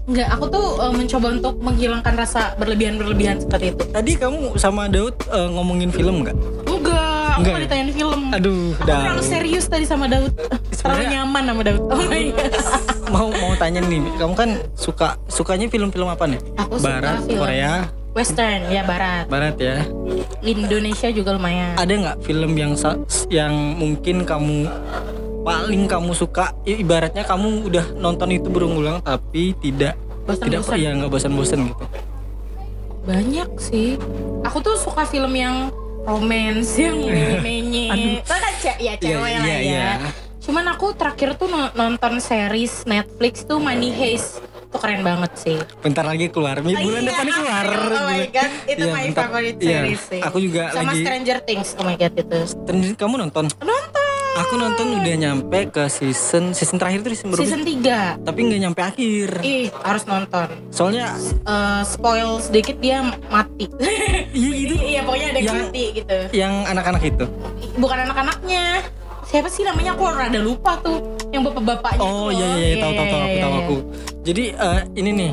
Enggak, 0.07 0.29
aku 0.31 0.45
tuh 0.47 0.67
eh, 0.79 0.93
mencoba 0.95 1.27
untuk 1.33 1.55
menghilangkan 1.59 2.15
rasa 2.15 2.55
berlebihan-berlebihan 2.57 3.43
seperti 3.43 3.75
itu. 3.75 3.83
Tadi 3.91 4.13
kamu 4.15 4.55
sama 4.55 4.87
Daud 4.87 5.19
eh, 5.27 5.49
ngomongin 5.51 5.91
film 5.91 6.23
nggak? 6.23 6.37
Enggak, 6.63 7.27
aku 7.27 7.39
Enggak 7.41 7.51
mau 7.51 7.59
ya? 7.59 7.65
ditanyain 7.67 7.91
film. 7.91 8.21
Aduh, 8.31 8.63
Aku 8.73 8.87
Daud. 8.87 9.03
terlalu 9.03 9.25
serius 9.25 9.65
tadi 9.67 9.83
sama 9.83 10.07
Daud. 10.07 10.31
Terlalu 10.71 11.05
nyaman 11.11 11.43
sama 11.45 11.63
Daud. 11.65 11.83
Oh 11.91 11.99
my 11.99 12.25
god. 12.37 12.53
Mau 13.07 13.27
mau 13.33 13.53
tanya 13.57 13.81
nih, 13.81 13.99
kamu 14.15 14.35
kan 14.35 14.51
suka 14.73 15.19
sukanya 15.27 15.67
film-film 15.67 16.07
apa 16.07 16.25
nih? 16.25 16.39
Aku 16.57 16.79
suka 16.79 16.87
Barat, 16.93 17.19
film. 17.23 17.41
Korea, 17.41 17.73
Western 18.15 18.61
ya 18.67 18.83
barat. 18.83 19.27
Barat 19.27 19.57
ya. 19.59 19.83
Indonesia 20.41 21.11
juga 21.11 21.35
lumayan. 21.35 21.75
Ada 21.75 21.93
nggak 21.93 22.17
film 22.23 22.55
yang 22.55 22.73
yang 23.27 23.53
mungkin 23.75 24.23
kamu 24.23 24.71
paling 25.47 25.87
kamu 25.87 26.11
suka 26.13 26.51
i- 26.63 26.77
ibaratnya 26.77 27.23
kamu 27.23 27.65
udah 27.65 27.95
nonton 27.95 28.29
itu 28.33 28.49
berulang 28.49 28.99
tapi 28.99 29.55
tidak 29.57 29.95
tidak 30.27 30.27
Bosan-bosan. 30.61 30.77
ya 30.77 30.91
nggak 30.93 31.07
bosan-bosan 31.09 31.61
gitu 31.65 31.85
Banyak 33.07 33.51
sih. 33.57 33.95
Aku 34.43 34.59
tuh 34.59 34.75
suka 34.75 35.07
film 35.07 35.31
yang 35.31 35.71
romance, 36.03 36.75
yang 36.83 36.99
menye-menye. 36.99 38.19
Kan 38.27 38.43
ya 38.77 38.99
cewek 38.99 38.99
Iya, 38.99 39.19
lah 39.39 39.47
iya, 39.47 39.47
ya. 39.47 39.59
iya. 39.63 39.91
Cuman 40.43 40.67
aku 40.67 40.91
terakhir 40.91 41.35
tuh 41.35 41.47
no- 41.47 41.71
nonton 41.73 42.19
series 42.19 42.83
Netflix 42.83 43.43
tuh 43.43 43.59
Money 43.59 43.91
Heist. 43.91 44.43
Itu 44.61 44.77
keren 44.77 45.03
banget 45.03 45.31
sih. 45.39 45.59
bentar 45.79 46.03
lagi 46.03 46.27
keluar 46.27 46.59
Mi- 46.59 46.75
bulan 46.75 46.99
Iya. 47.01 47.09
depan 47.09 47.27
keluar 47.29 47.65
Oh 47.87 48.05
my 48.05 48.27
god, 48.29 48.51
itu 48.67 48.75
Iya, 48.77 48.91
my 48.91 49.03
bentar. 49.05 49.23
favorite 49.25 49.59
Iya, 49.59 49.71
series 49.73 50.03
sih. 50.03 50.21
aku 50.21 50.39
juga 50.41 50.63
Sama 50.73 50.83
lagi 50.85 50.99
Stranger 51.01 51.39
Things. 51.41 51.69
Oh 51.73 51.85
my 51.85 51.95
god 51.95 52.13
itu. 52.13 52.39
Kamu 52.93 53.15
nonton 53.17 53.45
Nonton. 53.57 54.06
Aku 54.37 54.55
nonton 54.55 54.87
udah 54.95 55.15
nyampe 55.17 55.59
ke 55.69 55.85
season 55.87 56.53
season 56.53 56.77
terakhir 56.77 57.01
tuh 57.01 57.11
season 57.11 57.29
berapa 57.31 57.43
Season 57.43 57.63
3. 57.65 58.21
tapi 58.23 58.39
nggak 58.43 58.61
nyampe 58.61 58.81
akhir 58.81 59.29
Ih, 59.41 59.67
harus 59.81 60.05
nonton. 60.05 60.47
soalnya 60.69 61.17
Eh, 61.43 61.83
spoil 61.85 62.37
sedikit 62.39 62.77
dia 62.77 63.01
mati. 63.27 63.67
iya 64.37 64.51
gitu 64.59 64.75
iya, 64.77 65.01
pokoknya 65.01 65.27
ada 65.31 65.41
yang 65.41 65.59
mati 65.63 65.85
gitu. 65.95 66.19
yang 66.33 66.53
anak-anak 66.65 67.03
itu 67.03 67.25
Bukan 67.77 67.99
anak-anaknya. 68.03 68.65
Siapa 69.23 69.49
sih 69.49 69.63
namanya? 69.63 69.93
Aku 69.93 70.07
rada 70.07 70.39
lupa 70.39 70.79
tuh. 70.81 71.19
Yang 71.29 71.51
bapak-bapaknya. 71.51 71.99
oh 71.99 72.31
itu 72.31 72.39
iya 72.39 72.47
iya 72.55 72.67
iya, 72.67 72.77
tahu 72.79 72.93
tahu 72.93 73.07
tahu 73.07 73.19
aku 73.19 73.27
iya, 73.29 73.43
tahu 73.43 73.51
iya. 73.51 73.61
aku 73.61 73.77
jadi 74.23 74.45
eh, 74.55 74.81
ini 74.95 75.11
nih 75.13 75.31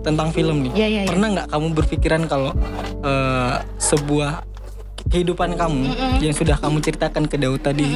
tentang 0.00 0.28
film 0.30 0.56
nih 0.60 0.72
Iya, 0.74 0.86
iya, 0.86 1.00
iya. 1.04 1.08
pernah 1.08 1.28
nggak 1.30 1.46
kamu 1.48 1.66
berpikiran 1.74 2.22
kalau 2.24 2.52
eh, 3.00 3.54
sebuah 3.76 4.32
kehidupan 5.08 5.54
kamu 5.54 5.92
yang 6.18 6.34
sudah 6.34 6.56
kamu 6.56 6.80
ceritakan 6.80 7.24
ke 7.28 7.36
Daud 7.36 7.60
tadi 7.60 7.86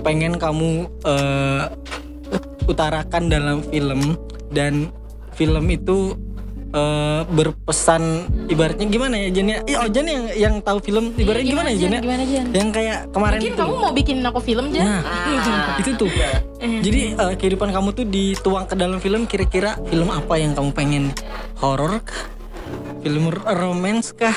pengen 0.00 0.38
kamu 0.38 0.86
eh, 1.04 1.62
utarakan 2.64 3.28
dalam 3.28 3.60
film 3.68 4.16
dan 4.48 4.88
film 5.34 5.66
itu 5.68 6.14
eh, 6.70 7.22
berpesan 7.26 8.02
ibaratnya 8.48 8.86
gimana 8.86 9.14
ya 9.18 9.28
Jan 9.34 9.46
ya? 9.50 9.58
Iya, 9.66 9.76
oh, 9.82 9.88
Jan 9.90 10.06
yang 10.06 10.24
yang 10.34 10.54
tahu 10.62 10.78
film 10.80 11.10
ibaratnya 11.16 11.44
Iya, 11.44 11.52
gimana, 11.52 11.68
ya 11.68 11.76
Jan 11.76 11.90
ya? 11.90 12.00
Gimana 12.00 12.22
Jan? 12.24 12.46
Yang 12.54 12.68
kayak 12.70 12.98
kemarin 13.10 13.38
Mungkin 13.40 13.52
itu. 13.52 13.60
kamu 13.60 13.74
mau 13.76 13.92
bikin 13.92 14.16
aku 14.22 14.40
film 14.40 14.64
Jan? 14.72 14.84
Nah, 14.86 15.02
itu 15.82 15.90
tuh. 15.98 16.10
Jadi 16.60 17.00
eh, 17.12 17.34
kehidupan 17.36 17.68
kamu 17.74 17.88
tuh 17.92 18.06
dituang 18.06 18.64
ke 18.64 18.74
dalam 18.78 18.98
film 19.02 19.26
kira-kira 19.26 19.76
film 19.90 20.08
apa 20.08 20.34
yang 20.38 20.54
kamu 20.54 20.70
pengen? 20.72 21.04
Horor 21.58 22.00
kah? 22.00 22.24
Film 23.04 23.28
romance 23.44 24.16
kah? 24.16 24.32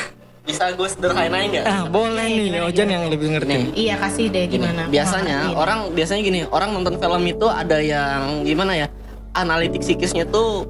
Bisa 0.48 0.72
gue 0.72 0.88
sederhanain 0.88 1.52
nggak? 1.52 1.66
Ah, 1.68 1.84
boleh 1.92 2.24
nih, 2.24 2.64
Ojan 2.64 2.88
yang 2.88 3.04
lebih 3.12 3.36
ngerti. 3.36 3.76
Iya 3.76 4.00
kasih 4.00 4.32
deh 4.32 4.48
gimana? 4.48 4.88
biasanya 4.88 5.52
Mau 5.52 5.60
orang 5.60 5.80
biasanya 5.92 6.22
gini 6.24 6.40
orang 6.48 6.72
nonton 6.72 6.96
film 6.96 7.24
itu 7.28 7.48
ada 7.52 7.78
yang 7.84 8.48
gimana 8.48 8.74
ya 8.80 8.88
analitik 9.36 9.84
psikisnya 9.84 10.24
tuh 10.32 10.64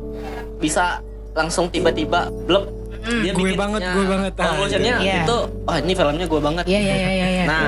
bisa 0.58 1.00
langsung 1.38 1.70
tiba-tiba 1.70 2.34
blep 2.50 2.66
dia 3.08 3.32
Gue 3.32 3.54
bikin 3.54 3.62
banget, 3.62 3.82
ya, 3.88 3.94
gue 3.96 4.06
banget. 4.10 4.32
Ah, 4.36 4.46
conclusionnya 4.52 4.96
iya. 5.00 5.24
itu 5.24 5.38
oh 5.48 5.76
ini 5.80 5.94
filmnya 5.96 6.26
gue 6.28 6.42
banget 6.44 6.66
Iya 6.68 6.80
iya 6.82 6.96
iya 6.98 7.10
iya. 7.14 7.28
iya. 7.30 7.44
nah 7.48 7.68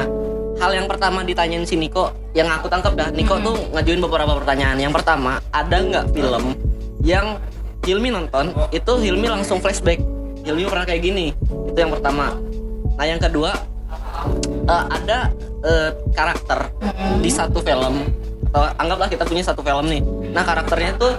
hal 0.59 0.71
yang 0.75 0.87
pertama 0.91 1.23
ditanyain 1.23 1.63
si 1.63 1.79
Niko 1.79 2.11
yang 2.35 2.51
aku 2.51 2.67
tangkap 2.67 2.91
dah 2.99 3.07
Niko 3.13 3.39
tuh 3.39 3.55
ngajuin 3.71 4.03
beberapa 4.03 4.35
pertanyaan 4.35 4.75
yang 4.75 4.91
pertama 4.91 5.39
ada 5.55 5.77
nggak 5.79 6.05
film 6.11 6.57
yang 6.99 7.39
Hilmi 7.87 8.11
nonton 8.11 8.51
itu 8.75 8.91
Hilmi 8.99 9.31
langsung 9.31 9.63
flashback 9.63 10.03
Hilmi 10.43 10.63
pernah 10.67 10.85
kayak 10.87 11.01
gini. 11.03 11.31
Itu 11.69 11.77
yang 11.77 11.91
pertama. 11.93 12.35
Nah 12.95 13.05
yang 13.07 13.21
kedua 13.21 13.51
eh, 14.67 14.85
ada 14.89 15.31
eh, 15.63 15.89
karakter 16.11 16.59
di 17.19 17.31
satu 17.31 17.59
film. 17.63 18.07
Atau 18.49 18.65
anggaplah 18.81 19.09
kita 19.09 19.23
punya 19.29 19.43
satu 19.45 19.61
film 19.61 19.85
nih. 19.87 20.01
Nah 20.33 20.43
karakternya 20.43 20.97
tuh 20.97 21.13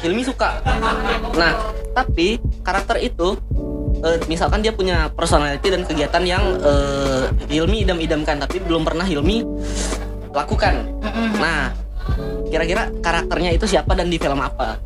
Hilmi 0.00 0.24
suka. 0.24 0.62
Nah 1.36 1.52
tapi 1.92 2.40
karakter 2.64 3.02
itu 3.02 3.36
eh, 4.00 4.18
misalkan 4.30 4.64
dia 4.64 4.72
punya 4.72 5.10
personality 5.12 5.68
dan 5.68 5.82
kegiatan 5.84 6.22
yang 6.24 6.44
eh, 6.62 7.24
Hilmi 7.50 7.84
idam-idamkan 7.84 8.40
tapi 8.40 8.62
belum 8.62 8.86
pernah 8.86 9.04
Hilmi 9.04 9.44
lakukan. 10.30 10.86
Nah 11.36 11.74
kira-kira 12.50 12.90
karakternya 12.98 13.54
itu 13.54 13.66
siapa 13.66 13.94
dan 13.94 14.10
di 14.10 14.18
film 14.18 14.38
apa? 14.42 14.78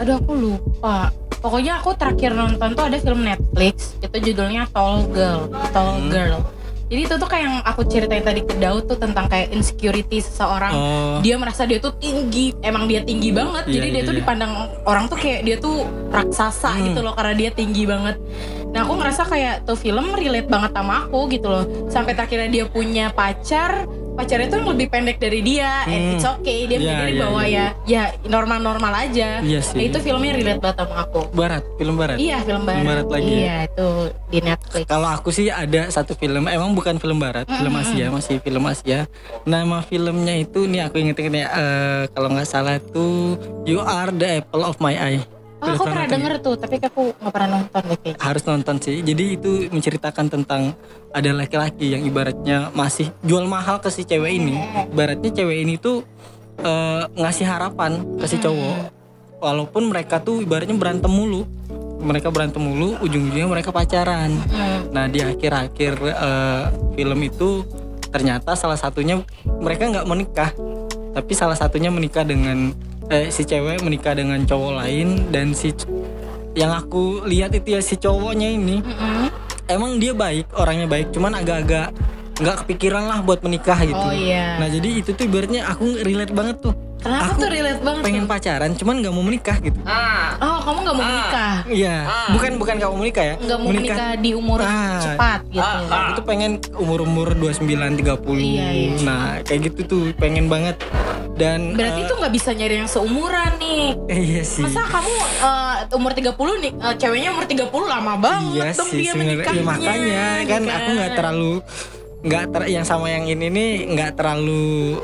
Aduh 0.00 0.16
aku 0.16 0.32
lupa. 0.32 1.12
Pokoknya 1.40 1.80
aku 1.80 1.96
terakhir 1.96 2.36
nonton 2.36 2.76
tuh 2.76 2.84
ada 2.84 2.96
film 3.00 3.24
Netflix. 3.24 3.96
Itu 4.04 4.16
judulnya 4.20 4.68
Tall 4.70 5.08
Girl. 5.08 5.48
Tall 5.72 5.96
Girl. 6.12 6.44
Jadi 6.90 7.06
itu 7.06 7.14
tuh 7.22 7.28
kayak 7.30 7.44
yang 7.46 7.56
aku 7.62 7.86
ceritain 7.86 8.18
tadi 8.18 8.42
ke 8.42 8.58
Daud 8.58 8.90
tuh 8.90 8.98
tentang 8.98 9.30
kayak 9.30 9.54
insecurity 9.54 10.18
seseorang. 10.18 10.74
Oh. 10.74 11.16
Dia 11.22 11.38
merasa 11.38 11.62
dia 11.62 11.78
tuh 11.78 11.94
tinggi. 11.94 12.50
Emang 12.66 12.90
dia 12.90 13.06
tinggi 13.06 13.30
banget. 13.30 13.70
Iya, 13.70 13.74
Jadi 13.78 13.86
dia 13.94 14.02
iya, 14.02 14.08
tuh 14.10 14.14
iya. 14.18 14.20
dipandang 14.26 14.52
orang 14.82 15.04
tuh 15.06 15.14
kayak 15.14 15.40
dia 15.46 15.56
tuh 15.62 15.86
raksasa 16.10 16.74
Hmm. 16.74 16.90
gitu 16.90 17.00
loh 17.06 17.14
karena 17.14 17.34
dia 17.38 17.50
tinggi 17.54 17.86
banget. 17.86 18.18
Nah 18.74 18.82
aku 18.82 18.98
ngerasa 18.98 19.22
kayak 19.22 19.54
tuh 19.70 19.78
film 19.78 20.10
relate 20.18 20.50
banget 20.50 20.74
sama 20.74 21.06
aku 21.06 21.30
gitu 21.30 21.46
loh. 21.46 21.64
Sampai 21.86 22.18
akhirnya 22.18 22.50
dia 22.50 22.64
punya 22.66 23.14
pacar. 23.14 23.86
Pacarnya 24.20 24.52
tuh 24.52 24.60
lebih 24.68 24.92
pendek 24.92 25.16
dari 25.16 25.40
dia. 25.40 25.88
And 25.88 25.96
Hmm. 25.96 26.12
it's 26.12 26.28
okay. 26.28 26.68
Dia 26.68 26.76
Iya, 26.76 26.84
mikir 26.92 27.08
iya, 27.08 27.20
bahwa 27.24 27.42
iya. 27.42 27.66
ya 27.88 28.02
ya 28.12 28.28
normal-normal 28.28 28.92
aja. 29.00 29.40
Iya 29.40 29.60
sih. 29.64 29.80
Nah, 29.80 29.84
itu 29.88 29.98
filmnya 29.98 30.32
relate 30.36 30.60
banget 30.60 30.76
sama 30.76 30.96
aku. 31.08 31.20
Barat, 31.32 31.64
film 31.80 31.96
barat. 31.96 32.16
Iya, 32.20 32.36
film 32.44 32.62
barat. 32.62 32.84
barat 32.84 33.06
lagi 33.08 33.32
ya? 33.32 33.40
Iya, 33.40 33.56
itu 33.64 33.88
di 34.28 34.38
Netflix. 34.44 34.84
Kalau 34.84 35.08
aku 35.08 35.28
sih 35.32 35.48
ada 35.48 35.88
satu 35.88 36.12
film, 36.12 36.44
emang 36.44 36.76
bukan 36.76 37.00
film 37.00 37.16
barat, 37.16 37.48
film 37.48 37.72
Asia, 37.72 38.12
masih 38.12 38.36
film 38.38 38.60
Asia. 38.62 39.08
Nama 39.42 39.80
filmnya 39.80 40.36
itu 40.36 40.68
nih 40.68 40.84
aku 40.84 41.00
ingetin 41.00 41.32
ya, 41.32 41.48
eh, 41.48 42.02
kalau 42.12 42.28
nggak 42.28 42.44
salah 42.44 42.76
tuh 42.76 43.40
You 43.64 43.80
Are 43.80 44.12
the 44.12 44.44
Apple 44.44 44.62
of 44.62 44.76
My 44.78 44.92
Eye. 44.92 45.24
Oh, 45.60 45.68
aku 45.76 45.84
pernah 45.84 46.08
denger 46.08 46.32
tuh, 46.40 46.54
tapi 46.56 46.80
aku 46.80 47.12
nggak 47.20 47.32
pernah 47.36 47.48
nonton 47.60 47.82
deh 47.84 47.98
kayaknya. 48.00 48.20
harus 48.24 48.42
nonton 48.48 48.76
sih. 48.80 48.96
Jadi 49.04 49.24
itu 49.36 49.50
menceritakan 49.68 50.26
tentang 50.32 50.72
ada 51.12 51.30
laki-laki 51.36 51.92
yang 51.92 52.02
ibaratnya 52.08 52.72
masih 52.72 53.12
jual 53.20 53.44
mahal 53.44 53.76
ke 53.84 53.92
si 53.92 54.08
cewek 54.08 54.40
ini. 54.40 54.56
Ibaratnya 54.88 55.30
cewek 55.36 55.58
ini 55.60 55.76
tuh 55.76 56.00
eh, 56.64 57.02
ngasih 57.12 57.44
harapan 57.44 58.00
ke 58.16 58.24
si 58.24 58.40
cowok. 58.40 58.76
Walaupun 59.40 59.92
mereka 59.92 60.20
tuh 60.24 60.40
ibaratnya 60.40 60.76
berantem 60.80 61.12
mulu. 61.12 61.44
Mereka 62.00 62.32
berantem 62.32 62.64
mulu, 62.64 62.96
ujung-ujungnya 63.04 63.44
mereka 63.44 63.68
pacaran. 63.68 64.32
Hmm. 64.48 64.88
Nah 64.96 65.04
di 65.12 65.20
akhir-akhir 65.20 65.92
eh, 66.00 66.64
film 66.96 67.20
itu 67.20 67.68
ternyata 68.08 68.56
salah 68.56 68.80
satunya 68.80 69.20
mereka 69.46 69.92
nggak 69.92 70.08
menikah, 70.08 70.50
tapi 71.12 71.32
salah 71.36 71.54
satunya 71.54 71.92
menikah 71.92 72.24
dengan 72.24 72.72
eh, 73.10 73.26
si 73.28 73.42
cewek 73.44 73.82
menikah 73.82 74.14
dengan 74.14 74.40
cowok 74.46 74.72
lain 74.80 75.28
dan 75.34 75.52
si 75.52 75.74
yang 76.54 76.74
aku 76.74 77.26
lihat 77.26 77.54
itu 77.54 77.78
ya 77.78 77.80
si 77.82 77.94
cowoknya 77.94 78.48
ini 78.50 78.82
Mm-mm. 78.82 79.30
emang 79.70 80.02
dia 80.02 80.10
baik 80.10 80.50
orangnya 80.54 80.90
baik, 80.90 81.14
cuman 81.14 81.38
agak-agak 81.38 81.94
nggak 82.40 82.56
kepikiran 82.64 83.04
lah 83.06 83.20
buat 83.22 83.44
menikah 83.44 83.78
gitu. 83.84 84.00
Oh 84.00 84.10
iya. 84.10 84.58
Nah 84.58 84.66
jadi 84.66 85.04
itu 85.04 85.12
tuh 85.14 85.28
ibaratnya 85.28 85.68
aku 85.68 86.00
relate 86.00 86.32
banget 86.34 86.56
tuh. 86.64 86.74
Kenapa 87.00 87.24
aku 87.26 87.32
tuh 87.34 87.48
relate 87.48 87.80
banget? 87.80 88.02
Pengen 88.02 88.22
tuh? 88.22 88.30
pacaran, 88.30 88.70
cuman 88.74 88.94
nggak 88.98 89.12
mau 89.12 89.22
menikah 89.22 89.56
gitu. 89.58 89.78
ah 89.82 90.36
Oh, 90.36 90.58
kamu 90.62 90.78
nggak 90.82 90.94
mau 90.94 91.00
Ah. 91.00 91.08
menikah? 91.10 91.54
Iya, 91.66 91.96
bukan 92.30 92.50
bukan 92.56 92.74
kamu 92.76 92.90
mau 92.90 93.00
menikah 93.00 93.24
ya? 93.24 93.34
Nggak 93.36 93.58
mau 93.58 93.68
menikah 93.70 94.08
di 94.14 94.30
umur 94.32 94.58
Ah. 94.60 95.00
cepat 95.00 95.40
gitu. 95.48 95.64
Ah, 95.86 95.96
Aku 96.02 96.10
tuh 96.14 96.24
pengen 96.24 96.50
umur-umur 96.74 97.32
29 97.32 97.60
30. 97.94 98.36
Iya, 98.36 98.68
iya. 98.70 98.90
Nah, 99.00 99.24
kayak 99.40 99.60
gitu 99.66 99.80
tuh 99.86 100.02
pengen 100.14 100.46
banget. 100.46 100.76
dan 101.32 101.72
Berarti 101.72 102.00
eh, 102.00 102.04
itu 102.04 102.14
nggak 102.14 102.34
bisa 102.34 102.50
nyari 102.52 102.74
yang 102.76 102.84
seumuran 102.86 103.52
nih. 103.56 103.96
iya 104.10 104.42
sih 104.42 104.60
Masa 104.60 104.84
kamu 104.84 105.08
eh, 105.40 105.74
umur 105.90 106.12
30 106.12 106.36
nih, 106.60 106.72
eh, 106.74 106.94
ceweknya 106.94 107.32
umur 107.32 107.48
30 107.48 107.64
lama 107.88 108.12
banget 108.14 108.60
iya 108.60 108.76
dong 108.76 108.84
sih 108.86 109.00
dia 109.00 109.10
sebenarnya 109.10 109.36
menikahnya. 109.40 109.56
ya, 109.56 109.64
makanya 109.64 110.24
kan 110.44 110.60
gitu 110.60 110.76
aku 110.76 110.88
nggak 110.92 111.12
terlalu 111.16 111.52
nggak 112.20 112.44
ter 112.46 112.62
yang 112.68 112.84
sama 112.84 113.06
yang 113.08 113.24
ini 113.24 113.46
nih 113.48 113.70
nggak 113.88 114.10
terlalu 114.14 115.00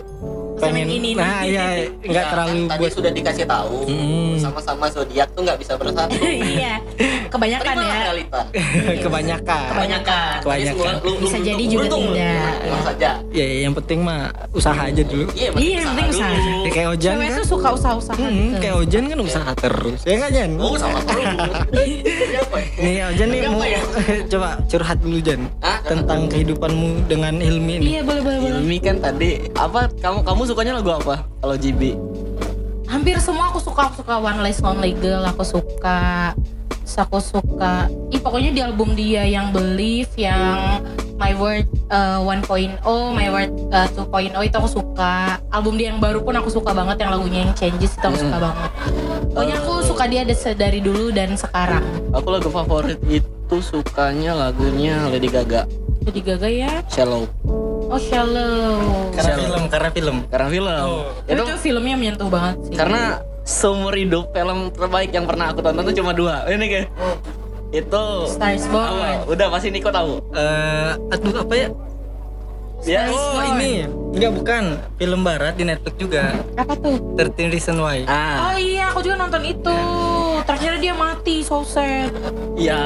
Pengen 0.57 0.89
ini 0.89 1.11
nih. 1.11 1.13
nah 1.17 1.41
iya 1.41 1.65
nggak 1.99 2.17
Ya, 2.19 2.31
terlalu 2.31 2.51
kan 2.59 2.71
tadi 2.71 2.81
buat 2.81 2.93
sudah 2.93 3.13
dikasih 3.13 3.47
tahu 3.47 3.77
Hmm. 3.87 4.35
sama-sama 4.39 4.87
zodiak 4.89 5.29
tuh 5.31 5.43
nggak 5.43 5.59
bisa 5.59 5.73
bersatu 5.75 6.17
iya, 6.57 6.81
kebanyakan 7.27 7.75
ya. 7.77 7.97
realita 8.03 8.41
kebanyakan 8.99 9.65
Kebanyakan. 9.73 10.37
Kebanyakan. 10.43 10.93
Jadi 10.93 11.05
lu- 11.05 11.13
lu 11.13 11.27
Bisa 11.27 11.39
jadi 11.39 11.65
juga 11.65 11.81
beruntung. 11.85 12.05
tidak. 12.11 12.55
Tenang 12.59 12.83
saja 12.85 13.11
ya 13.31 13.47
yang 13.61 13.75
penting 13.75 13.99
mah 14.01 14.21
usaha 14.51 14.81
aja 14.83 15.03
dulu 15.03 15.25
iya 15.35 15.49
yang 15.53 15.89
penting 15.91 16.09
usaha. 16.11 16.31
dulu. 16.31 16.59
Ya, 16.59 16.71
kayak 16.73 16.89
Ojan 16.91 17.13
Cewek 17.13 17.27
kan 17.27 17.37
tuh 17.37 17.47
suka 17.47 17.69
usaha-usaha 17.71 18.17
Hmm, 18.17 18.33
gitu. 18.33 18.57
kayak 18.59 18.77
Ojan 18.79 19.05
kan 19.07 19.19
usaha 19.21 19.51
terus 19.55 20.01
ya 20.03 20.15
nggak 20.17 20.33
Jan 20.33 20.51
oh 20.57 20.75
sama 20.75 21.01
terus 21.03 21.27
Siapa 22.27 22.57
ya? 22.57 22.69
nih 22.79 22.95
Ojan 23.07 23.29
nih 23.29 23.41
mau 23.47 23.63
ya? 23.63 23.81
coba 24.27 24.49
curhat 24.67 24.99
dulu 24.99 25.19
Jan 25.21 25.41
tentang 25.83 26.21
kehidupanmu 26.27 26.89
dengan 27.07 27.35
Hilmi 27.37 27.73
ini 27.77 27.85
Iya, 27.89 28.01
boleh 28.03 28.21
boleh 28.21 28.39
boleh. 28.41 28.57
Ilmi 28.57 28.79
kan 28.79 28.97
tadi 28.99 29.31
apa 29.53 29.87
kamu 29.97 30.19
kamu 30.23 30.43
sukanya 30.47 30.79
lagu 30.79 30.95
apa? 30.95 31.27
Kalau 31.43 31.57
GB 31.59 31.99
Hampir 32.87 33.19
semua 33.19 33.51
aku 33.51 33.59
suka, 33.59 33.91
aku 33.91 34.07
suka 34.07 34.15
One 34.23 34.41
Less 34.47 34.63
Lonely 34.63 34.95
Girl, 34.95 35.27
aku 35.27 35.43
suka 35.43 36.33
Terus 36.87 37.03
aku 37.03 37.19
suka. 37.19 37.91
Ih 38.15 38.23
pokoknya 38.23 38.55
di 38.55 38.63
album 38.63 38.95
dia 38.95 39.27
yang 39.27 39.51
Believe 39.51 40.07
Yang 40.15 40.87
My 41.19 41.35
Word 41.35 41.67
uh, 41.91 42.23
1.0 42.23 42.79
My 43.11 43.27
Word 43.27 43.51
uh, 43.75 43.91
2.0 43.91 44.31
itu 44.47 44.55
aku 44.55 44.71
suka. 44.71 45.43
Album 45.51 45.75
dia 45.83 45.91
yang 45.91 45.99
baru 45.99 46.23
pun 46.23 46.39
aku 46.39 46.47
suka 46.47 46.71
banget 46.71 47.03
Yang 47.03 47.11
lagunya 47.19 47.39
yang 47.43 47.53
Changes 47.59 47.99
itu 47.99 48.07
aku 48.07 48.19
suka 48.23 48.39
banget. 48.39 48.71
Pokoknya 49.35 49.57
aku 49.59 49.73
suka 49.83 50.05
dia 50.07 50.23
dari 50.55 50.79
dulu 50.79 51.11
dan 51.11 51.35
sekarang. 51.35 51.83
Aku 52.15 52.31
lagu 52.31 52.55
favorit 52.55 53.03
itu 53.11 53.57
sukanya 53.59 54.39
lagunya 54.39 55.11
Lady 55.11 55.27
Gaga. 55.27 55.67
Jadi 56.07 56.21
Gaga 56.23 56.49
ya. 56.49 56.71
Shallow 56.87 57.27
Oh 57.97 58.01
Shallow. 58.05 58.77
Karena 59.17 59.33
Siapa? 59.33 59.41
film 59.41 59.63
karena 59.73 59.89
film. 59.89 60.17
Karena 60.29 60.49
film. 60.53 60.81
Oh. 60.85 61.09
itu 61.25 61.41
Itu 61.41 61.57
filmnya 61.57 61.97
menyentuh 61.97 62.29
banget 62.29 62.57
sih. 62.69 62.77
karena 62.77 63.25
seumur 63.41 63.97
hidup 63.97 64.37
film 64.37 64.69
terbaik 64.69 65.17
yang 65.17 65.25
pernah 65.25 65.49
aku 65.49 65.65
tonton 65.65 65.81
tuh 65.81 65.97
cuma 65.97 66.13
dua. 66.13 66.45
Ini 66.45 66.67
kayak 66.69 66.87
itu 67.73 68.05
Star 68.29 68.53
is 68.53 68.69
Born 68.69 69.01
apa? 69.01 69.25
udah 69.33 69.47
pasti 69.49 69.73
Niko 69.73 69.89
tahu. 69.89 70.21
Eh, 70.37 70.93
aduh 71.09 71.41
apa 71.41 71.55
ya? 71.57 71.69
Ya. 72.85 73.09
Oh 73.09 73.41
ini. 73.57 73.89
Enggak 74.13 74.45
bukan. 74.45 74.65
Film 75.01 75.21
barat 75.25 75.57
di 75.57 75.65
Netflix 75.65 75.97
juga. 75.97 76.37
Apa 76.53 76.77
tuh? 76.77 77.17
13 77.17 77.49
Reason 77.49 77.81
Why. 77.81 78.05
Ah. 78.05 78.53
Oh 78.53 78.57
iya, 78.61 78.93
aku 78.93 79.01
juga 79.01 79.17
nonton 79.17 79.41
itu. 79.41 79.79
Terakhir 80.45 80.85
dia 80.85 80.93
mati, 80.93 81.41
so 81.41 81.65
sad. 81.65 82.13
ya 82.61 82.77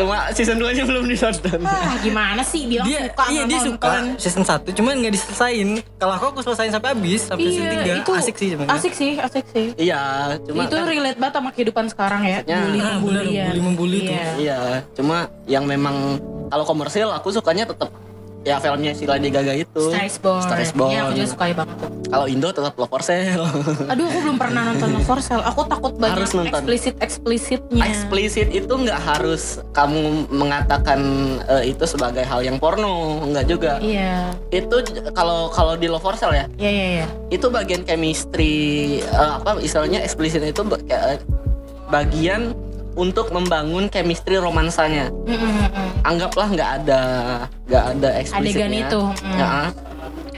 cuma 0.00 0.16
season 0.30 0.56
2 0.56 0.72
nya 0.72 0.84
belum 0.84 1.04
ditonton 1.04 1.60
Ah, 1.62 1.94
gimana 1.98 2.40
sih 2.42 2.64
bilang 2.64 2.84
dia 2.84 3.06
suka 3.06 3.24
iya 3.28 3.42
dia 3.44 3.58
nonton. 3.58 3.68
suka 3.70 3.88
season 4.16 4.42
1 4.42 4.72
cuman 4.72 4.92
nggak 4.98 5.12
diselesain 5.12 5.68
kalau 5.94 6.12
aku 6.14 6.26
aku 6.30 6.40
selesain 6.42 6.70
sampai 6.70 6.90
habis 6.90 7.20
sampai 7.22 7.42
Iya, 7.42 7.52
season 7.52 7.76
3 7.86 8.00
itu 8.00 8.10
asik 8.14 8.34
sih 8.34 8.48
sebenarnya 8.50 8.74
Asik 8.74 8.92
sih, 8.92 9.12
asik 9.16 9.44
sih. 9.46 9.66
iya 9.76 10.00
cuma 10.42 10.64
itu 10.64 10.74
kan- 10.74 10.86
relate 10.86 11.18
banget 11.18 11.34
sama 11.34 11.50
kehidupan 11.50 11.84
sekarang 11.86 12.22
ya. 12.22 12.38
Ya. 12.44 12.58
Bully 12.60 12.80
Ah, 12.80 12.96
bener, 12.96 12.96
pembulian. 12.96 13.46
bully 13.46 13.62
membuli 13.62 13.98
tuh. 14.02 14.12
Iya. 14.12 14.28
Iya, 14.36 14.58
cuma 14.92 15.16
yang 15.46 15.64
memang 15.64 16.16
kalau 16.46 16.64
komersil 16.64 17.08
aku 17.08 17.30
sukanya 17.30 17.62
tetap 17.64 17.90
ya 18.40 18.56
filmnya 18.56 18.92
si 18.92 19.04
Lady 19.04 19.28
Gaga 19.28 19.52
itu. 19.52 19.82
Star 19.86 20.02
is 20.02 20.16
Born. 20.16 20.40
Star 20.40 20.58
is 20.58 20.72
Born. 20.72 20.88
Iya, 20.88 21.00
aku 21.02 21.12
juga 21.14 21.28
suka 21.28 21.44
banget. 21.52 21.76
Kalau 22.10 22.26
Indo 22.26 22.48
tetap 22.48 22.74
Love 22.74 22.88
for 22.88 23.02
Sale. 23.02 23.44
Aduh, 23.86 24.04
aku 24.04 24.18
belum 24.20 24.36
pernah 24.36 24.62
nonton 24.64 24.88
Love 24.90 25.04
for 25.04 25.20
Sale. 25.20 25.44
Aku 25.44 25.62
takut 25.64 25.92
banyak 25.94 26.16
Harus 26.16 26.32
nonton. 26.32 26.48
eksplisit 26.50 26.94
eksplisitnya. 26.98 27.84
Eksplisit 27.84 28.48
itu 28.50 28.72
nggak 28.72 28.96
harus 28.98 29.42
kamu 29.70 30.00
mengatakan 30.28 31.00
eh, 31.46 31.70
itu 31.70 31.84
sebagai 31.84 32.22
hal 32.22 32.40
yang 32.40 32.56
porno, 32.56 33.20
nggak 33.24 33.44
juga. 33.46 33.76
Iya, 33.78 34.32
Itu 34.48 34.80
j- 34.80 35.12
kalau 35.12 35.48
kalau 35.48 35.74
di 35.74 35.86
Love 35.86 36.00
for 36.00 36.16
Sale 36.16 36.34
ya, 36.34 36.46
iya, 36.56 36.70
iya. 36.70 36.86
iya. 36.96 37.06
itu 37.30 37.46
bagian 37.46 37.84
chemistry 37.84 38.56
eh, 39.00 39.30
apa 39.36 39.58
istilahnya 39.58 40.00
eksplisit 40.00 40.42
itu 40.42 40.60
eh, 40.88 41.20
bagian 41.86 42.54
untuk 42.98 43.30
membangun 43.30 43.86
chemistry 43.92 44.38
romansanya. 44.40 45.12
Anggaplah 46.02 46.48
nggak 46.50 46.70
ada 46.82 47.02
nggak 47.68 47.84
ada 47.96 48.08
eksplisitnya. 48.18 48.66
Adegan 48.66 48.72
itu, 48.74 49.00
mm. 49.22 49.36
Ya, 49.38 49.50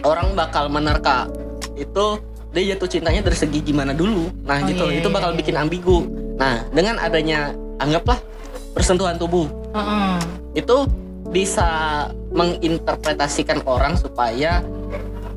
orang 0.04 0.34
bakal 0.34 0.68
menerka 0.68 1.30
itu 1.78 2.18
dia 2.52 2.76
jatuh 2.76 2.88
cintanya 2.88 3.24
dari 3.24 3.36
segi 3.38 3.64
gimana 3.64 3.96
dulu. 3.96 4.28
Nah 4.44 4.60
Oh, 4.60 4.68
gitu, 4.68 4.84
iya, 4.92 5.00
itu 5.00 5.08
iya, 5.08 5.16
bakal 5.16 5.30
iya. 5.32 5.38
bikin 5.40 5.56
ambigu. 5.56 5.98
Nah 6.36 6.66
dengan 6.68 7.00
adanya 7.00 7.56
anggaplah 7.80 8.20
persentuhan 8.76 9.16
tubuh 9.16 9.48
Heeh. 9.72 10.16
itu 10.56 10.76
bisa 11.32 12.08
menginterpretasikan 12.32 13.64
orang 13.64 13.96
supaya 13.96 14.60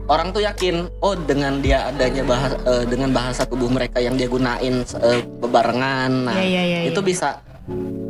orang 0.06 0.30
tuh 0.30 0.42
yakin 0.42 0.86
oh 1.00 1.16
dengan 1.16 1.58
dia 1.60 1.90
adanya 1.90 2.24
bahasa 2.24 2.56
dengan 2.86 3.10
bahasa 3.10 3.42
tubuh 3.44 3.68
mereka 3.68 3.98
yang 3.98 4.14
dia 4.14 4.26
gunain 4.26 4.86
eh, 5.02 5.22
bebarengan 5.40 6.30
nah 6.30 6.36
Iya, 6.36 6.46
iya, 6.46 6.62
iya, 6.64 6.80
itu 6.88 7.00
iya. 7.00 7.08
bisa 7.08 7.30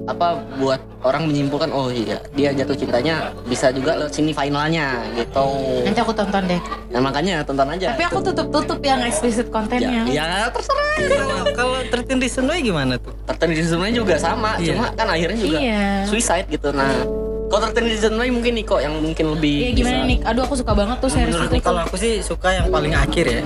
apa 0.05 0.37
buat 0.61 0.77
orang 1.01 1.25
menyimpulkan 1.25 1.73
oh 1.73 1.89
iya 1.89 2.21
dia 2.37 2.53
jatuh 2.53 2.77
cintanya 2.77 3.33
bisa 3.49 3.73
juga 3.73 3.97
lewat 3.97 4.13
sini 4.13 4.37
finalnya 4.37 5.01
gitu 5.17 5.81
Nanti 5.81 5.97
aku 5.97 6.13
tonton 6.13 6.45
deh. 6.45 6.61
nah 6.93 7.01
makanya 7.01 7.41
tonton 7.41 7.73
aja 7.73 7.97
Tapi 7.97 8.05
aku 8.05 8.21
tutup-tutup 8.21 8.77
yang 8.85 9.01
eksplisit 9.01 9.49
ya, 9.49 9.53
kontennya. 9.55 10.03
ya 10.05 10.29
terserah 10.53 10.93
kalau 11.09 11.39
kalau 11.57 11.77
13 12.05 12.21
Reason 12.21 12.45
Why 12.45 12.61
gimana 12.61 13.01
tuh 13.01 13.17
tertentu 13.25 13.65
sebenarnya 13.65 13.95
juga 13.97 14.15
sama 14.21 14.61
Iya. 14.61 14.77
cuma 14.77 14.85
kan 14.93 15.07
akhirnya 15.09 15.39
juga 15.41 15.57
Iya. 15.57 15.87
suicide 16.05 16.47
gitu 16.53 16.69
nah 16.69 17.24
kalau 17.45 17.61
tertentu 17.63 17.93
sebenarnya 17.95 18.33
mungkin 18.33 18.53
Niko 18.53 18.75
yang 18.77 18.93
mungkin 18.97 19.25
lebih 19.31 19.55
Iya 19.55 19.69
gimana 19.73 19.97
bisa- 19.97 20.07
nih? 20.07 20.17
Aduh 20.25 20.41
aku 20.43 20.55
suka 20.55 20.71
banget 20.73 20.97
tuh 20.97 21.09
series 21.09 21.31
menurut 21.31 21.51
itu 21.51 21.61
kalau 21.61 21.81
aku 21.81 21.95
sih 21.95 22.13
suka 22.19 22.49
yang 22.51 22.67
paling 22.67 22.93
akhir 22.93 23.25
ya 23.25 23.41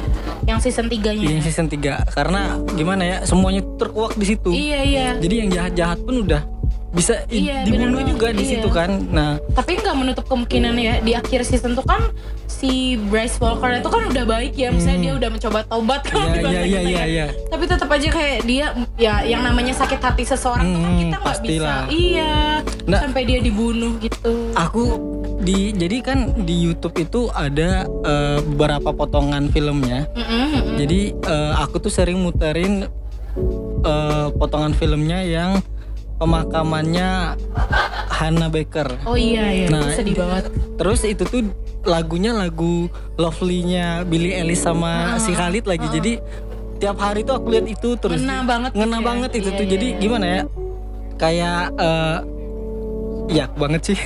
yang 0.46 0.58
season 0.58 0.88
3-nya. 0.88 1.30
di 1.30 1.42
season 1.42 1.68
3 1.68 2.10
karena 2.10 2.42
gimana 2.74 3.04
ya 3.04 3.18
semuanya 3.22 3.62
terkuak 3.78 4.16
di 4.16 4.26
situ 4.26 4.50
Iya 4.50 4.80
iya. 4.82 5.08
jadi 5.16 5.36
yang 5.38 5.50
jahat-jahat 5.52 6.00
pun 6.02 6.24
udah 6.24 6.42
bisa 6.90 7.22
Iya, 7.28 7.64
dibunuh 7.64 8.02
bener 8.02 8.10
juga 8.10 8.28
banget, 8.28 8.36
di 8.36 8.44
iya. 8.44 8.52
situ 8.58 8.70
kan 8.70 8.90
nah 9.08 9.38
Tapi 9.54 9.72
nggak 9.78 9.96
menutup 9.96 10.26
kemungkinan 10.26 10.74
ya 10.74 10.94
di 11.00 11.14
akhir 11.14 11.46
season 11.46 11.74
tuh 11.74 11.86
kan 11.86 12.02
si 12.46 12.98
Bryce 13.00 13.38
Walker 13.38 13.70
itu 13.72 13.88
kan 13.88 14.04
udah 14.06 14.26
baik 14.26 14.54
ya, 14.54 14.68
misalnya 14.68 15.00
dia 15.00 15.14
udah 15.16 15.30
mencoba 15.30 15.60
taubat 15.64 16.02
Hmm. 16.10 16.18
Iya, 16.18 16.42
iya, 16.42 16.42
iya, 16.42 16.60
kita 16.66 16.80
iya, 16.82 16.82
ya. 16.90 17.04
iya. 17.06 17.26
Tapi 17.46 17.64
tetap 17.64 17.88
aja 17.88 18.10
kayak 18.10 18.38
dia 18.44 18.66
ya 18.98 19.22
yang 19.24 19.42
namanya 19.42 19.72
sakit 19.72 19.96
hati 19.98 20.24
seseorang 20.24 20.66
tuh 20.66 20.82
kan 20.82 20.90
Hmm, 20.90 21.00
kita 21.00 21.18
nggak 21.20 21.40
bisa. 21.42 21.74
Iya. 21.88 22.34
Nah. 22.84 23.00
sampai 23.00 23.22
dia 23.24 23.40
dibunuh 23.40 23.94
gitu. 24.00 24.50
aku 24.58 24.98
di 25.40 25.72
jadi 25.72 25.98
kan 26.02 26.20
di 26.42 26.58
YouTube 26.60 26.98
itu 26.98 27.30
ada 27.30 27.86
eh, 27.86 28.40
beberapa 28.44 28.90
potongan 28.90 29.48
filmnya 29.48 30.10
Mm-mm, 30.12 30.26
mm-mm. 30.50 30.76
jadi 30.76 31.00
eh, 31.14 31.54
aku 31.56 31.80
tuh 31.80 31.88
sering 31.88 32.18
muterin 32.18 32.90
eh, 33.82 34.28
potongan 34.34 34.74
filmnya 34.74 35.22
yang 35.22 35.62
pemakamannya 36.20 37.40
Hannah 38.12 38.52
Baker 38.52 39.00
Oh 39.08 39.16
iya 39.16 39.48
iya, 39.48 39.68
Nah, 39.72 39.96
sedih 39.96 40.14
banget. 40.14 40.52
Terus 40.76 41.00
itu 41.04 41.24
tuh 41.24 41.48
lagunya 41.82 42.36
lagu 42.36 42.86
Lovely-nya 43.16 44.04
Billie 44.04 44.36
Eilish 44.36 44.60
sama 44.60 45.16
si 45.18 45.32
Khalid 45.32 45.64
lagi. 45.64 45.88
Jadi 45.88 46.20
tiap 46.78 47.00
hari 47.00 47.24
tuh 47.24 47.36
aku 47.36 47.48
lihat 47.50 47.66
itu 47.66 47.96
terus 47.96 48.20
Ngena 48.20 48.44
banget 48.44 48.72
gitu 48.72 48.80
ngena 48.80 48.98
ya. 48.98 49.04
banget 49.04 49.32
itu 49.34 49.48
Iya, 49.48 49.56
tuh. 49.56 49.64
iya, 49.64 49.72
Jadi 49.74 49.88
iya. 49.88 50.00
gimana 50.00 50.26
ya? 50.28 50.42
Kayak 51.16 51.62
eh 51.78 52.18
ya 53.30 53.46
banget 53.54 53.82
sih. 53.86 53.98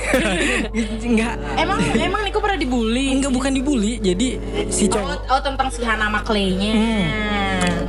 enggak 1.08 1.34
Emang 1.56 1.78
emang 1.96 2.20
Niko 2.22 2.38
pernah 2.38 2.54
dibully? 2.54 3.10
enggak 3.10 3.30
bukan 3.30 3.50
dibully. 3.50 3.98
Jadi 3.98 4.28
si 4.68 4.86
Oh, 4.86 4.94
cowok 4.94 5.18
oh 5.28 5.40
tentang 5.40 5.68
si 5.70 5.80
Hannah 5.82 6.10
McClay-nya. 6.10 6.72
Hmm. 6.72 7.02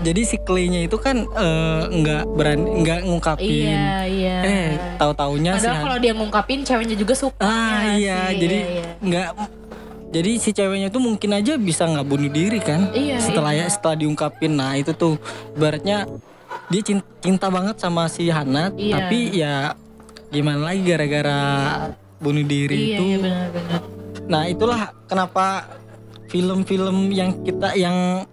Jadi 0.01 0.21
si 0.21 0.37
Clay-nya 0.37 0.81
itu 0.83 0.97
kan 0.97 1.17
eh, 1.21 1.81
enggak 1.89 2.23
berani 2.29 2.65
enggak 2.75 2.99
ngungkapin. 3.03 3.71
Iya 3.71 3.91
iya. 4.05 4.37
Eh, 4.41 4.69
tahu-taunya 4.95 5.55
Padahal 5.55 5.83
kalau 5.83 5.97
dia 5.97 6.13
ngungkapin 6.13 6.59
ceweknya 6.61 6.95
juga 6.95 7.13
suka. 7.13 7.41
Ah 7.41 7.93
ya 7.93 7.95
iya, 7.95 8.19
sih? 8.29 8.37
jadi 8.39 8.57
Iya, 8.57 8.69
iya. 8.71 8.85
nggak 9.01 9.27
jadi 10.09 10.31
si 10.39 10.49
ceweknya 10.51 10.87
tuh 10.87 11.01
mungkin 11.01 11.29
aja 11.31 11.53
bisa 11.55 11.83
nggak 11.83 12.05
bunuh 12.05 12.29
diri 12.29 12.59
kan? 12.59 12.87
Iya, 12.91 13.19
Setelah 13.19 13.51
iya. 13.51 13.67
ya 13.67 13.73
setelah 13.73 13.95
diungkapin, 13.97 14.51
nah 14.53 14.71
itu 14.73 14.91
tuh 14.91 15.19
ibaratnya 15.51 16.07
dia 16.67 16.81
cinta, 16.81 17.03
cinta 17.19 17.47
banget 17.49 17.75
sama 17.77 18.07
si 18.07 18.31
Hana, 18.31 18.71
Iya. 18.71 18.93
tapi 18.95 19.19
ya 19.35 19.55
gimana 20.31 20.71
lagi 20.71 20.81
gara-gara 20.83 21.39
bunuh 22.17 22.41
diri 22.41 22.75
Iya 22.75 22.95
itu. 22.95 23.03
iya 23.05 23.17
benar-benar. 23.19 23.79
Nah 24.25 24.43
itulah 24.47 24.81
kenapa 25.05 25.67
film-film 26.25 27.11
yang 27.11 27.43
kita 27.43 27.75
yang 27.75 28.25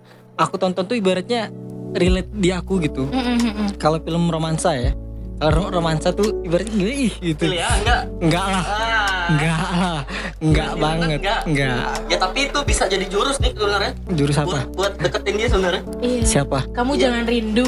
aku 0.43 0.57
tonton 0.57 0.83
tuh 0.83 0.95
ibaratnya 0.95 1.49
relate 1.93 2.31
di 2.31 2.49
aku 2.49 2.81
gitu. 2.81 3.05
Mm, 3.05 3.15
mm, 3.15 3.37
mm, 3.37 3.53
mm. 3.53 3.69
Kalau 3.77 3.99
film 3.99 4.27
romansa 4.27 4.73
ya, 4.73 4.93
kalau 5.39 5.69
romansa 5.69 6.11
tuh 6.11 6.41
ibaratnya 6.43 6.73
gini 6.73 6.93
ih 7.07 7.15
gitu. 7.23 7.47
ya 7.49 7.69
enggak 7.77 8.01
Enggak 8.19 8.47
lah. 8.47 8.65
ah 8.65 9.01
Enggak 9.23 9.55
lah, 9.71 10.01
enggak 10.43 10.71
banget, 10.77 11.19
Enggak. 11.23 11.41
enggak. 11.47 11.95
Ya 12.07 12.17
tapi 12.19 12.39
itu 12.45 12.59
bisa 12.63 12.85
jadi 12.85 13.07
jurus 13.07 13.39
nih 13.39 13.55
sebenarnya. 13.55 13.93
Jurus 14.11 14.35
Buat, 14.37 14.47
apa? 14.49 14.59
buat 14.75 14.93
deketin 14.99 15.35
dia 15.37 15.49
sebenarnya. 15.49 15.83
Iya. 16.01 16.23
Siapa? 16.27 16.59
Kamu 16.69 16.91
Iya. 16.93 17.03
jangan 17.07 17.23
rindu. 17.25 17.67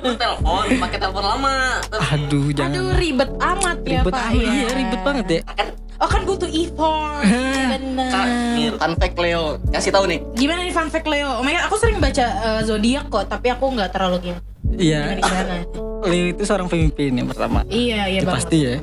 Lu 0.00 0.12
telepon, 0.12 0.64
pakai 0.76 0.98
telepon 0.98 1.24
lama. 1.24 1.56
Aduh, 2.10 2.50
jangan. 2.50 2.70
Aduh 2.72 2.88
ribet 2.96 3.30
amat 3.32 3.78
ya 3.80 4.00
ribet 4.00 4.10
Pak. 4.10 4.22
amat, 4.26 4.34
iya 4.34 4.68
ribet 4.74 5.00
banget 5.00 5.26
ya. 5.28 5.40
Kan 5.54 5.68
Oh 6.00 6.08
kan 6.08 6.24
butuh 6.24 6.48
effort. 6.48 7.20
Kak, 7.60 7.76
Benar. 7.76 8.24
nih, 8.50 8.68
fun 8.72 8.92
fact 8.96 9.16
Leo, 9.16 9.42
kasih 9.68 9.90
tahu 9.90 10.04
nih. 10.06 10.18
Gimana 10.32 10.60
nih 10.62 10.72
fun 10.72 10.88
fact 10.88 11.04
Leo? 11.04 11.28
Oh 11.30 11.42
my 11.42 11.52
God, 11.52 11.64
aku 11.66 11.76
sering 11.76 11.98
baca 11.98 12.24
eh, 12.24 12.60
zodiak 12.64 13.06
kok, 13.06 13.28
tapi 13.28 13.46
aku 13.48 13.68
nggak 13.68 13.90
terlalu 13.90 14.16
gini. 14.22 14.38
Iya? 14.72 15.20
Leo 16.10 16.26
itu 16.30 16.42
seorang 16.42 16.66
pemimpin 16.66 17.12
yang 17.14 17.28
pertama. 17.28 17.60
Iya, 17.66 18.08
iya 18.08 18.18
Itu 18.18 18.26
banget. 18.26 18.38
pasti 18.40 18.58
ya. 18.58 18.76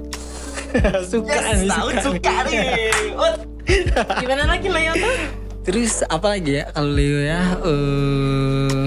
suka 1.11 1.35
nih, 1.55 1.67
tahu 1.67 1.87
suka. 1.89 2.01
suka 2.05 2.33
nih. 2.45 2.65
Gimana 4.17 4.43
lagi 4.47 4.67
Leo 4.67 4.93
tuh? 4.93 5.15
Terus 5.63 5.99
apa 6.05 6.27
lagi 6.29 6.51
ya 6.55 6.69
kalau 6.69 6.91
Leo 6.91 7.19
ya? 7.19 7.41
eh 7.59 8.83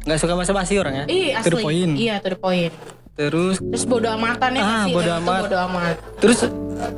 nggak 0.00 0.18
suka 0.18 0.32
basa-basi 0.34 0.76
orang 0.76 0.94
ya. 0.94 1.04
To 1.40 1.48
the 1.48 1.56
asli. 1.56 1.64
point. 1.64 1.92
Iya, 1.96 2.14
to 2.20 2.28
the 2.28 2.38
point. 2.38 2.72
Terus 3.10 3.56
Terus 3.58 3.84
bodo 3.84 4.08
amatan 4.08 4.50
ya 4.52 4.62
Ah, 4.62 4.84
bodo 4.86 5.00
tuh 5.02 5.16
amat. 5.18 5.40
bodo 5.42 5.58
amat. 5.62 5.96
terus 6.18 6.38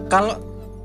kalau 0.06 0.34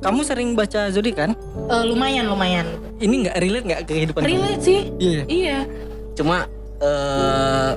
kamu 0.07 0.19
sering 0.23 0.49
baca 0.55 0.87
zodiak 0.87 1.19
kan? 1.19 1.31
Eh, 1.67 1.83
lumayan, 1.83 2.31
lumayan. 2.31 2.63
Ini 3.03 3.27
nggak 3.27 3.35
relate 3.43 3.65
nggak 3.67 3.81
ke 3.83 3.91
kehidupan 3.91 4.21
kamu? 4.23 4.31
Relate 4.31 4.61
sih. 4.63 4.79
Iya. 4.95 5.21
Iya. 5.27 5.59
Cuma 6.15 6.47
eh 6.79 7.71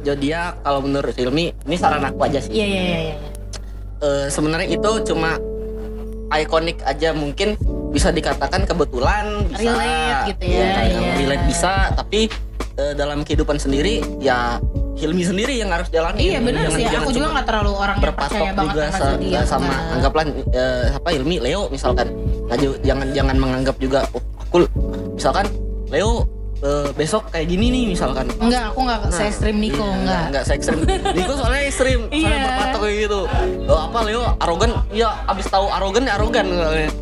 zodiak 0.00 0.64
kalau 0.64 0.80
menurut 0.80 1.12
Hilmi, 1.12 1.52
ini 1.52 1.76
saran 1.76 2.00
aku 2.08 2.24
aja 2.24 2.40
sih. 2.40 2.56
Iya, 2.56 2.64
iya, 2.66 2.82
iya, 2.82 2.98
iya. 3.12 3.16
Eh, 4.00 4.26
sebenarnya 4.32 4.72
itu 4.72 4.90
cuma 5.12 5.36
ikonik 6.32 6.80
aja 6.84 7.12
mungkin 7.12 7.56
bisa 7.92 8.12
dikatakan 8.12 8.68
kebetulan 8.68 9.46
bisa 9.48 9.72
Relate 9.72 10.20
gitu 10.32 10.44
ya, 10.52 10.58
Iya, 10.58 10.80
iya. 10.84 11.12
relate 11.16 11.44
bisa 11.48 11.72
tapi 11.96 12.28
eh, 12.76 12.92
dalam 12.92 13.24
kehidupan 13.24 13.56
sendiri 13.56 14.04
ya 14.20 14.60
Hilmi 14.96 15.22
sendiri 15.22 15.54
yang 15.54 15.68
harus 15.68 15.88
jalani 15.88 16.18
Iya 16.26 16.40
benar 16.40 16.66
sih. 16.70 16.84
Aku 16.84 17.10
juga 17.10 17.28
nggak 17.30 17.46
terlalu 17.46 17.72
orang 17.72 17.96
yang 17.98 18.14
percaya 18.14 18.50
banget 18.50 18.64
juga 18.66 18.82
sama 18.82 18.96
sa- 18.96 19.10
zodiak. 19.12 19.44
sama 19.44 19.64
Nggak. 19.66 19.94
anggaplah 19.94 20.24
eh, 20.50 20.86
apa 20.92 21.08
Hilmi 21.10 21.36
Leo 21.38 21.62
misalkan 21.68 22.08
Nah, 22.46 22.54
jangan 22.80 23.06
jangan 23.10 23.36
menganggap 23.36 23.76
juga 23.76 24.06
oh, 24.10 24.22
aku 24.38 24.64
misalkan 25.12 25.46
Leo 25.86 26.22
eh, 26.58 26.88
besok 26.92 27.28
kayak 27.28 27.46
gini 27.46 27.66
nih 27.68 27.82
misalkan 27.88 28.26
Enggak, 28.36 28.70
aku 28.70 28.80
nggak 28.82 29.00
se 29.08 29.22
ekstrim 29.24 29.56
Niko, 29.56 29.82
Iya, 29.82 29.96
enggak. 29.98 30.22
enggak 30.28 30.44
se 30.44 30.52
ekstrim 30.54 30.78
Niko 30.86 31.32
soalnya 31.34 31.62
ekstrim 31.64 32.00
soalnya 32.08 32.28
Iya. 32.28 32.44
berpatok 32.44 32.80
kayak 32.80 32.96
gitu 33.02 33.20
oh, 33.66 33.80
apa 33.82 33.98
Leo 34.02 34.22
arogan 34.38 34.70
ya 34.90 35.08
abis 35.26 35.46
tahu 35.46 35.66
arogan 35.66 36.02
ya 36.04 36.12
arogan. 36.16 36.46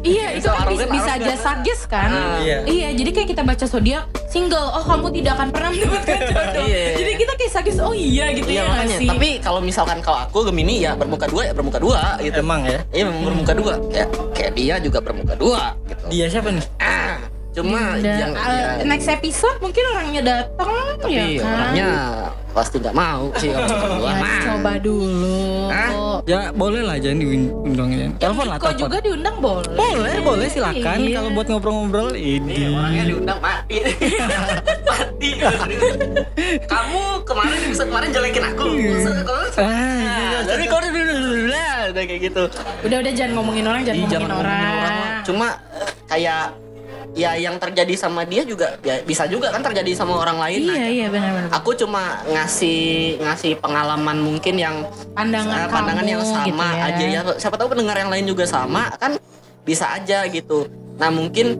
Iya, 0.00 0.26
itu 0.32 0.44
Bisa 0.44 0.50
kan 0.50 0.66
arogan, 0.66 0.88
bisa, 0.88 1.10
arogan. 1.10 1.24
aja 1.24 1.34
suggest 1.36 1.82
kan? 1.86 2.10
Ah. 2.10 2.38
Iya. 2.64 2.88
jadi 2.94 3.10
kayak 3.10 3.28
kita 3.30 3.42
baca 3.42 3.64
zodiak 3.64 4.04
single, 4.26 4.66
oh 4.68 4.82
kamu 4.82 5.14
tidak 5.14 5.38
akan 5.38 5.48
pernah 5.48 5.70
mendapatkan 5.70 6.18
jodoh. 6.34 6.64
Iya. 6.66 6.84
Jadi 6.98 7.10
kita 7.14 7.32
kayak 7.34 7.52
suggest, 7.52 7.78
oh 7.78 7.94
iya 7.94 8.24
gitu 8.32 8.48
Iya 8.48 8.58
ya 8.58 8.62
makanya 8.66 8.96
sih? 8.98 9.06
tapi 9.06 9.28
kalau 9.38 9.60
misalkan 9.60 9.98
kalau 10.00 10.18
aku 10.20 10.38
Gemini 10.44 10.82
ya 10.82 10.92
bermuka 10.92 11.26
dua 11.26 11.42
ya 11.44 11.52
bermuka 11.52 11.78
dua 11.78 12.18
gitu 12.18 12.38
Emang 12.38 12.66
ya? 12.66 12.82
Iya 12.90 13.02
memang 13.06 13.22
bermuka 13.24 13.52
dua 13.54 13.74
kayak 13.88 14.08
kayak 14.34 14.52
dia 14.54 14.74
juga 14.78 14.98
bermuka 14.98 15.34
dua 15.34 15.78
gitu 15.86 16.02
Dia 16.10 16.26
siapa 16.26 16.50
nih? 16.50 16.64
ah 16.78 17.16
cuma 17.54 17.94
Dan, 17.96 18.18
yang 18.18 18.32
uh, 18.34 18.50
ya, 18.50 18.84
next 18.84 19.06
episode 19.06 19.56
mungkin 19.58 19.82
orangnya 19.88 20.22
datang 20.24 20.74
tapi 20.98 21.12
ya 21.12 21.24
kan? 21.38 21.46
orangnya 21.48 21.88
pasti 22.50 22.76
nggak 22.78 22.94
mau 22.94 23.22
sih 23.34 23.50
kalau 23.50 23.98
Ya, 24.04 24.18
coba 24.44 24.72
dulu. 24.76 25.42
Hah? 25.66 25.90
Ya 26.24 26.40
boleh 26.50 26.82
lah 26.82 26.96
jangan 26.96 27.18
diundang 27.20 27.90
ya. 27.90 28.06
Telepon 28.16 28.46
lah 28.46 28.58
telepon. 28.60 28.78
juga 28.80 28.96
diundang 29.00 29.36
boleh. 29.38 29.74
Boleh, 29.74 30.14
boleh 30.20 30.46
silakan 30.46 30.98
Iya. 31.00 31.14
kalau 31.16 31.30
buat 31.30 31.46
ngobrol-ngobrol 31.48 32.10
Iya, 32.12 32.38
ini. 32.38 32.54
orangnya 32.70 33.04
diundang 33.08 33.38
mati 33.40 33.76
mati 34.84 35.28
kamu 36.72 37.00
kemarin 37.24 37.58
bisa 37.66 37.82
kemarin 37.84 38.08
jelekin 38.10 38.44
aku 38.46 38.64
Ah, 39.54 39.62
Nah, 40.34 40.42
tapi 40.44 40.64
kau 40.66 40.78
dulu 40.78 41.14
udah 41.44 42.02
kayak 42.02 42.20
gitu 42.22 42.42
Udah 42.82 42.96
udah 43.00 43.12
jangan 43.12 43.32
ngomongin 43.34 43.64
orang, 43.64 43.82
jangan 43.82 43.94
Ih, 43.94 44.02
ngomongin 44.04 44.14
jangan 44.14 44.30
orang. 44.32 44.54
ngomongin 44.54 44.78
orang. 44.80 45.22
Cuma 45.24 45.46
eh, 45.72 45.90
kayak 46.06 46.44
ya 47.14 47.34
yang 47.34 47.56
terjadi 47.56 47.94
sama 47.94 48.22
dia 48.22 48.42
juga 48.42 48.74
ya, 48.80 48.98
bisa 49.00 49.24
juga 49.24 49.48
kan 49.48 49.62
terjadi 49.62 49.94
sama 49.94 50.14
orang 50.16 50.36
lain. 50.36 50.60
Nah, 50.66 50.74
Iya 50.74 50.88
iya 50.88 51.06
benar-benar. 51.08 51.50
Aku 51.54 51.70
cuma 51.72 52.20
ngasih 52.26 52.82
ngasih 53.18 53.52
pengalaman 53.56 54.18
mungkin 54.18 54.54
yang 54.54 54.82
Pandangan 55.12 55.56
eh, 55.56 55.70
pandangan 55.70 56.02
kamu 56.02 56.12
yang 56.12 56.22
sama 56.22 56.44
gitu 56.44 56.58
ya. 56.60 56.84
aja 56.84 57.04
ya. 57.06 57.20
Siapa 57.36 57.54
tahu 57.54 57.70
pendengar 57.70 57.96
yang 57.96 58.10
lain 58.10 58.26
juga 58.26 58.44
sama 58.44 58.90
kan 58.94 59.14
bisa 59.62 59.90
aja 59.90 60.26
gitu. 60.26 60.66
Nah 60.94 61.08
mungkin 61.08 61.56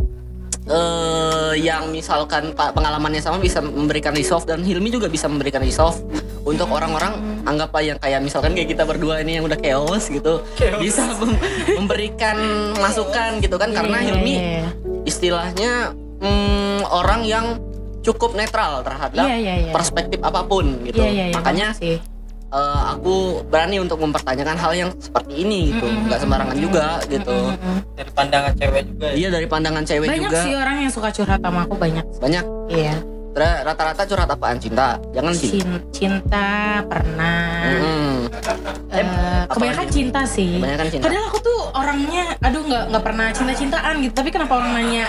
eh 0.65 1.53
yang 1.61 1.93
misalkan 1.93 2.51
pak 2.51 2.73
pengalamannya 2.73 3.21
sama 3.21 3.37
bisa 3.37 3.61
memberikan 3.61 4.11
resolve 4.11 4.43
dan 4.45 4.65
Hilmi 4.65 4.89
juga 4.89 5.07
bisa 5.07 5.29
memberikan 5.29 5.61
resolve 5.61 6.01
untuk 6.41 6.67
orang-orang 6.67 7.13
anggaplah 7.45 7.85
yang 7.85 7.99
kayak 7.99 8.21
misalkan 8.21 8.57
kayak 8.57 8.73
kita 8.73 8.83
berdua 8.83 9.21
ini 9.21 9.37
yang 9.37 9.45
udah 9.45 9.57
chaos 9.57 10.09
gitu 10.09 10.41
bisa 10.81 11.05
mem- 11.15 11.37
memberikan 11.77 12.37
masukan 12.75 13.41
gitu 13.41 13.57
kan 13.57 13.71
karena 13.71 13.97
Iya, 13.99 14.07
Hilmi 14.09 14.35
iya. 14.35 14.65
Istilahnya 15.05 15.93
mm, 16.19 16.81
orang 16.87 17.23
yang 17.23 17.47
cukup 18.01 18.33
netral 18.33 18.81
terhadap 18.81 19.25
Iya, 19.25 19.37
iya, 19.39 19.55
iya. 19.63 19.73
perspektif 19.73 20.21
apa 20.21 20.43
pun 20.43 20.83
gitu 20.83 20.99
Iya 20.99 21.11
iya 21.11 21.25
iya. 21.27 21.35
makanya 21.35 21.73
sih. 21.73 21.97
eh, 22.47 22.61
aku 22.87 23.15
berani 23.45 23.79
untuk 23.79 23.99
mempertanyakan 23.99 24.55
hal 24.55 24.73
yang 24.73 24.91
seperti 24.97 25.43
ini 25.43 25.73
gitu 25.73 25.87
nggak 25.89 26.19
sembarangan 26.19 26.55
juga 26.55 27.03
gitu 27.05 27.51
Mm-mm. 27.51 27.79
Dari 27.95 28.11
pandangan 28.11 28.53
cewek 28.55 28.83
juga. 28.87 29.09
iya 29.11 29.29
dari 29.29 29.47
pandangan 29.47 29.83
cewek 29.83 30.07
Banyak 30.07 30.23
juga 30.23 30.39
sih 30.41 30.55
orang 30.55 30.77
yang 30.79 30.93
suka 30.93 31.09
curhat 31.11 31.41
sama 31.41 31.61
aku 31.63 31.75
banyak. 31.75 32.05
banyak 32.17 32.45
Iya. 32.69 32.95
Ra- 33.35 33.61
rata-rata 33.65 34.03
curhat 34.05 34.31
apaan 34.31 34.57
cinta 34.57 35.03
jangan 35.11 35.35
cinta 35.35 35.59
Cin- 35.59 35.83
cinta 35.91 36.47
pernah. 36.87 37.75
Eh, 38.95 39.03
apalagi? 39.03 39.51
kebanyakan 39.51 39.89
cinta 39.91 40.21
sih. 40.25 40.51
Kebanyakan 40.57 40.87
cinta. 40.89 41.05
Padahal 41.05 41.25
aku 41.27 41.39
tuh 41.41 41.59
orangnya, 41.73 42.25
aduh 42.39 42.63
nggak 42.63 42.83
nggak 42.91 43.05
pernah 43.05 43.27
cinta-cintaan 43.31 43.95
gitu. 44.01 44.15
Tapi 44.15 44.29
kenapa 44.31 44.53
orang 44.55 44.73
nanya 44.73 45.05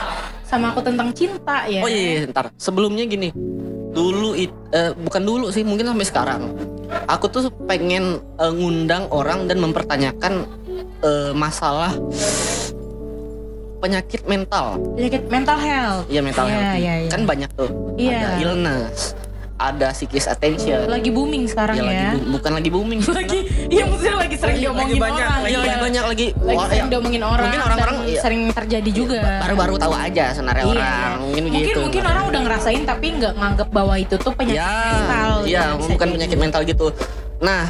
sama 0.46 0.72
aku 0.72 0.80
tentang 0.80 1.10
cinta 1.10 1.66
ya? 1.66 1.82
oh 1.82 1.90
iya, 1.90 2.22
iya 2.22 2.30
ntar 2.30 2.54
sebelumnya 2.56 3.04
gini 3.04 3.34
dulu 3.92 4.38
it, 4.38 4.54
eh, 4.72 4.94
bukan 4.94 5.24
dulu 5.24 5.50
sih 5.50 5.66
mungkin 5.66 5.90
sampai 5.90 6.06
sekarang 6.06 6.42
aku 7.10 7.26
tuh 7.28 7.50
pengen 7.66 8.22
eh, 8.38 8.54
ngundang 8.54 9.10
orang 9.10 9.50
dan 9.50 9.58
mempertanyakan 9.58 10.46
eh, 11.02 11.34
masalah 11.34 11.98
penyakit 13.78 14.22
mental 14.26 14.78
Penyakit 14.94 15.24
mental 15.28 15.58
health. 15.58 16.06
Iya 16.08 16.22
mental 16.22 16.46
Iya, 16.46 16.54
health 16.54 16.78
iya, 16.78 16.94
iya. 17.00 17.10
kan 17.10 17.22
banyak 17.26 17.50
tuh 17.54 17.70
Iya. 17.96 18.18
ada 18.18 18.30
illness 18.40 18.98
ada 19.56 19.90
psikis 19.90 20.28
attention 20.28 20.84
Lagi 20.86 21.08
booming 21.10 21.48
sekarang 21.48 21.78
ya, 21.78 21.82
ya. 21.82 21.88
lagi 21.88 22.08
bu- 22.14 22.28
bukan 22.36 22.52
lagi 22.54 22.70
booming 22.70 23.00
lagi 23.18 23.40
iya 23.68 23.84
maksudnya 23.86 24.16
lagi 24.18 24.36
sering 24.36 24.52
Lagi- 24.52 24.66
diomongin 24.66 24.92
lagi 24.92 25.00
banyak, 25.02 25.26
orang 25.26 25.40
Iya, 25.40 25.48
iya. 25.48 25.60
lagi 25.62 25.78
banyak 25.80 26.04
lagi 26.06 26.28
lagi 26.36 26.58
Wah, 26.58 26.68
sering 26.68 26.82
ya, 26.82 26.92
diomongin 26.92 27.24
orang 27.24 27.46
mungkin 27.46 27.62
orang-orang 27.64 27.96
iya, 28.06 28.20
sering 28.20 28.42
terjadi 28.52 28.90
juga 28.92 29.20
baru-baru 29.42 29.74
tahu 29.80 29.94
aja 29.94 30.26
sebenarnya 30.32 30.66
Iya. 30.66 30.76
orang 30.84 31.14
mungkin 31.22 31.44
mungkin 31.46 31.62
begitu 31.62 31.80
mungkin 31.82 32.04
orang 32.04 32.24
udah 32.26 32.42
ngerasain 32.44 32.84
tapi 32.84 33.08
nggak 33.16 33.34
nganggap 33.34 33.70
bahwa 33.70 33.94
itu 33.96 34.16
tuh 34.18 34.32
penyakit 34.32 34.60
ya 34.60 34.76
mental 35.00 35.34
iya 35.42 35.62
gitu, 35.66 35.78
bisa 35.78 35.90
bukan 35.94 36.08
penyakit 36.12 36.38
mental 36.38 36.62
gitu 36.64 36.88
nah 37.38 37.64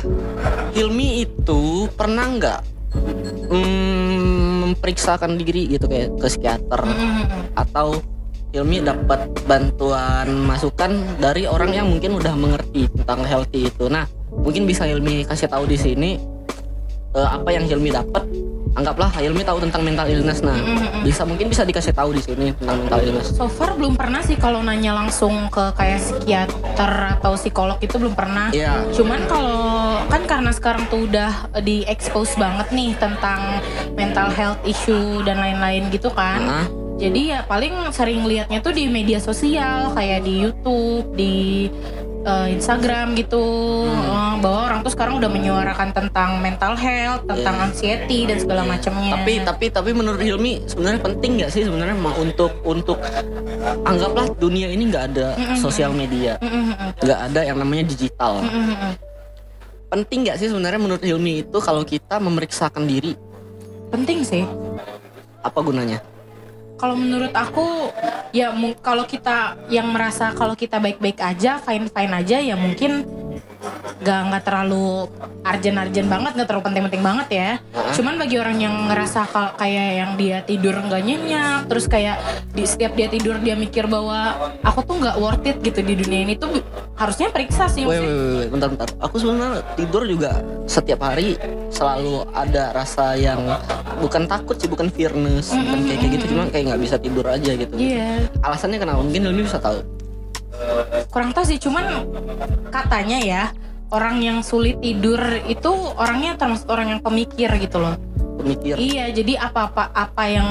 Hilmi 0.71 1.08
itu 1.21 1.62
pernah 1.91 2.26
nggak 2.28 2.60
mm, 3.48 4.21
memeriksakan 4.65 5.38
diri 5.38 5.69
gitu 5.69 5.86
kayak 5.86 6.17
ke 6.17 6.28
psikiater 6.28 6.82
Mm-mm. 6.82 7.54
atau 7.54 8.02
Hilmi 8.56 8.80
dapat 8.88 9.28
bantuan 9.44 10.32
masukan 10.48 10.96
dari 11.20 11.44
orang 11.44 11.76
yang 11.76 11.91
mungkin 11.91 12.15
udah 12.15 12.39
mengerti 12.39 12.88
tentang 12.88 13.28
healthy 13.28 13.68
itu. 13.68 13.91
Nah, 13.91 14.08
mungkin 14.32 14.63
bisa 14.63 14.88
Hilmi 14.88 15.28
kasih 15.28 15.52
tahu 15.52 15.68
di 15.68 15.76
sini 15.76 16.15
eh, 17.12 17.28
apa 17.28 17.52
yang 17.52 17.68
Hilmi 17.68 17.91
dapat. 17.91 18.24
Anggaplah 18.80 19.12
Hilmi 19.20 19.44
tahu 19.44 19.60
tentang 19.60 19.84
mental 19.84 20.08
illness. 20.08 20.39
Nah, 20.39 20.56
bisa 21.04 21.28
mungkin 21.28 21.52
bisa 21.52 21.68
dikasih 21.68 21.91
tahu 21.91 22.15
di 22.15 22.24
sini 22.24 22.56
tentang 22.56 22.80
mental 22.80 23.04
illness. 23.04 23.36
So 23.36 23.52
far 23.52 23.76
belum 23.76 24.00
pernah 24.00 24.24
sih 24.24 24.39
kalau 24.39 24.63
nanya 24.63 24.96
langsung 25.04 25.52
ke 25.52 25.76
kayak 25.76 26.00
psikiater 26.00 27.20
atau 27.20 27.36
psikolog 27.36 27.76
itu 27.84 28.00
belum 28.00 28.15
pernah. 28.15 28.56
Iya. 28.56 28.88
Cuman 28.96 29.20
kalau 29.28 30.00
kan 30.08 30.24
karena 30.24 30.56
sekarang 30.56 30.88
tuh 30.88 31.12
udah 31.12 31.52
di 31.60 31.84
expose 31.91 32.32
banget 32.39 32.72
nih 32.72 32.96
tentang 32.96 33.60
mental 34.00 34.32
health 34.32 34.63
issue 34.63 35.20
dan 35.28 35.44
lain-lain 35.44 35.91
gitu 35.91 36.08
kan. 36.08 36.39
Nah, 36.39 36.85
Jadi 36.96 37.22
ya 37.28 37.44
paling 37.44 37.92
sering 37.92 38.24
liatnya 38.24 38.64
tuh 38.64 38.72
di 38.72 38.88
media 38.88 39.20
sosial 39.20 39.92
kayak 39.92 40.24
di 40.24 40.48
YouTube, 40.48 41.12
di 41.12 41.68
eh, 42.26 42.48
Instagram 42.56 43.14
gitu 43.14 43.44
Hmm. 43.86 44.02
Eh, 44.16 44.34
bahwa 44.42 44.60
orang 44.66 44.80
tuh 44.82 44.92
sekarang 44.96 45.20
udah 45.20 45.30
menyuarakan 45.30 45.94
tentang 45.94 46.40
mental 46.40 46.74
health, 46.74 47.28
tentang 47.28 47.56
Iya. 47.56 47.66
anxiety 47.70 48.20
dan 48.26 48.38
segala 48.40 48.64
macamnya. 48.66 49.12
tapi 49.14 49.34
tapi 49.44 49.66
tapi 49.70 49.92
menurut 49.92 50.18
Hilmi 50.18 50.66
sebenarnya 50.66 51.04
penting 51.04 51.32
nggak 51.38 51.52
sih 51.52 51.62
sebenarnya 51.68 51.94
untuk 52.16 52.52
untuk 52.64 52.98
anggaplah 53.84 54.32
dunia 54.36 54.72
ini 54.72 54.90
nggak 54.90 55.06
ada 55.14 55.28
sosial 55.56 55.94
media, 55.94 56.40
nggak 56.98 57.20
ada 57.30 57.42
yang 57.44 57.58
namanya 57.60 57.86
digital. 57.86 58.42
Mm-mm-mm. 58.42 58.94
Penting 59.86 60.20
nggak 60.26 60.38
sih 60.42 60.48
sebenarnya 60.50 60.82
menurut 60.82 61.04
Hilmi 61.04 61.46
itu 61.46 61.58
kalau 61.62 61.84
kita 61.84 62.18
memeriksakan 62.18 62.88
diri 62.88 63.14
penting 63.92 64.26
sih. 64.26 64.44
apa 65.40 65.62
gunanya 65.62 66.02
Kalau 66.76 66.96
menurut 67.00 67.32
aku 67.32 67.88
ya 68.36 68.52
kalau 68.84 69.08
kita 69.08 69.56
yang 69.72 69.96
merasa 69.96 70.36
kalau 70.36 70.60
kita 70.60 70.76
baik-baik 70.80 71.24
aja, 71.24 71.56
fine-fine 71.64 72.14
aja 72.14 72.38
ya 72.44 72.56
mungkin 72.60 73.08
nggak 73.96 74.22
nggak 74.28 74.44
terlalu 74.44 75.08
arjen-arjen 75.42 76.06
banget, 76.06 76.32
nggak 76.36 76.48
terlalu 76.52 76.66
penting-penting 76.68 77.04
banget 77.04 77.28
ya. 77.32 77.50
Cuman 77.96 78.20
bagi 78.20 78.36
orang 78.36 78.58
yang 78.60 78.76
ngerasa 78.92 79.24
ka- 79.24 79.56
kayak 79.56 79.88
yang 79.96 80.12
dia 80.20 80.38
tidur 80.44 80.76
nggak 80.76 81.00
nyenyak, 81.00 81.60
terus 81.72 81.88
kayak 81.88 82.20
di 82.52 82.68
setiap 82.68 82.92
dia 82.94 83.08
tidur 83.08 83.40
dia 83.40 83.56
mikir 83.56 83.88
bahwa 83.88 84.36
aku 84.60 84.84
tuh 84.84 85.00
nggak 85.00 85.16
worth 85.16 85.48
it 85.48 85.58
gitu 85.64 85.80
di 85.80 85.96
dunia 85.96 86.28
ini 86.28 86.36
tuh 86.36 86.60
harusnya 87.00 87.32
periksa 87.32 87.72
sih. 87.72 87.88
Wait, 87.88 88.00
wait, 88.00 88.10
wait, 88.10 88.36
wait, 88.36 88.50
bentar, 88.52 88.68
bentar. 88.68 88.88
Aku 89.00 89.16
sebenarnya 89.16 89.64
tidur 89.80 90.04
juga 90.04 90.44
setiap 90.68 91.00
hari 91.00 91.40
selalu 91.72 92.28
ada 92.36 92.76
rasa 92.76 93.16
yang 93.16 93.40
bukan 94.04 94.28
takut 94.28 94.60
sih, 94.60 94.68
bukan 94.68 94.92
fearness, 94.92 95.56
bukan 95.56 95.80
kayak 95.88 96.00
kayak 96.04 96.12
gitu, 96.20 96.26
cuma 96.36 96.44
kayak 96.52 96.64
nggak 96.74 96.82
bisa 96.84 96.96
tidur 97.00 97.24
aja 97.28 97.52
gitu. 97.56 97.74
Iya. 97.80 98.28
Alasannya 98.44 98.76
kenapa? 98.76 99.00
Mungkin 99.00 99.24
Hilmi 99.24 99.48
bisa 99.48 99.60
tahu. 99.60 99.80
kurang 101.12 101.32
tahu 101.32 101.48
sih 101.48 101.60
cuman 101.60 101.84
katanya 102.72 103.20
ya 103.20 103.44
orang 103.88 104.17
yang 104.19 104.38
sulit 104.39 104.80
tidur 104.80 105.17
itu 105.43 105.69
orangnya 105.93 106.34
termasuk 106.36 106.67
orang 106.67 106.88
yang 106.89 107.02
pemikir 107.02 107.50
gitu 107.56 107.78
loh 107.78 107.95
Pemikir. 108.36 108.76
iya 108.76 109.10
jadi 109.10 109.41
apa-apa 109.41 109.89
apa 109.89 110.24
yang 110.26 110.50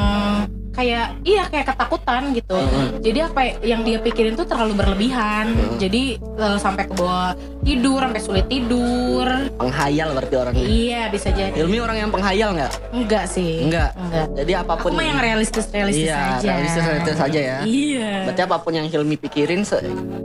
kayak 0.72 1.22
iya 1.22 1.46
kayak 1.46 1.70
ketakutan 1.70 2.34
gitu 2.34 2.58
Mm-mm. 2.58 2.98
jadi 2.98 3.30
apa 3.30 3.62
yang 3.62 3.86
dia 3.86 3.94
pikirin 3.96 4.34
tuh 4.34 4.42
terlalu 4.42 4.74
berlebihan 4.74 5.46
Mm. 5.54 5.78
jadi 5.78 6.02
eh, 6.18 6.58
sampai 6.58 6.84
ke 6.84 6.94
bawah 6.94 7.30
tidur 7.62 8.02
sampai 8.02 8.18
sulit 8.18 8.46
tidur 8.48 9.22
Penghayal 9.54 10.10
berarti 10.12 10.34
orangnya. 10.34 10.66
iya 10.66 11.02
bisa 11.06 11.30
jadi 11.30 11.54
Hilmi 11.54 11.78
orang 11.78 11.96
yang 11.96 12.10
penghayal 12.10 12.50
nggak? 12.52 12.72
enggak 12.90 13.24
sih 13.24 13.62
Enggak. 13.62 13.94
enggak 13.94 14.26
Jadi 14.34 14.52
aku 14.52 14.66
apa 14.66 14.74
pun 14.76 14.90
mah 14.92 15.06
yang 15.06 15.20
realistis 15.20 15.66
realistis 15.70 16.10
Iya, 16.10 16.18
aja 16.34 16.48
realistis 16.50 16.82
realistis 16.82 17.18
aja 17.22 17.40
ya. 17.40 17.58
iya 17.62 18.10
Berarti 18.26 18.42
apa 18.42 18.56
pun 18.58 18.72
yang 18.72 18.86
Hilmi 18.86 19.14
pikirin, 19.16 19.62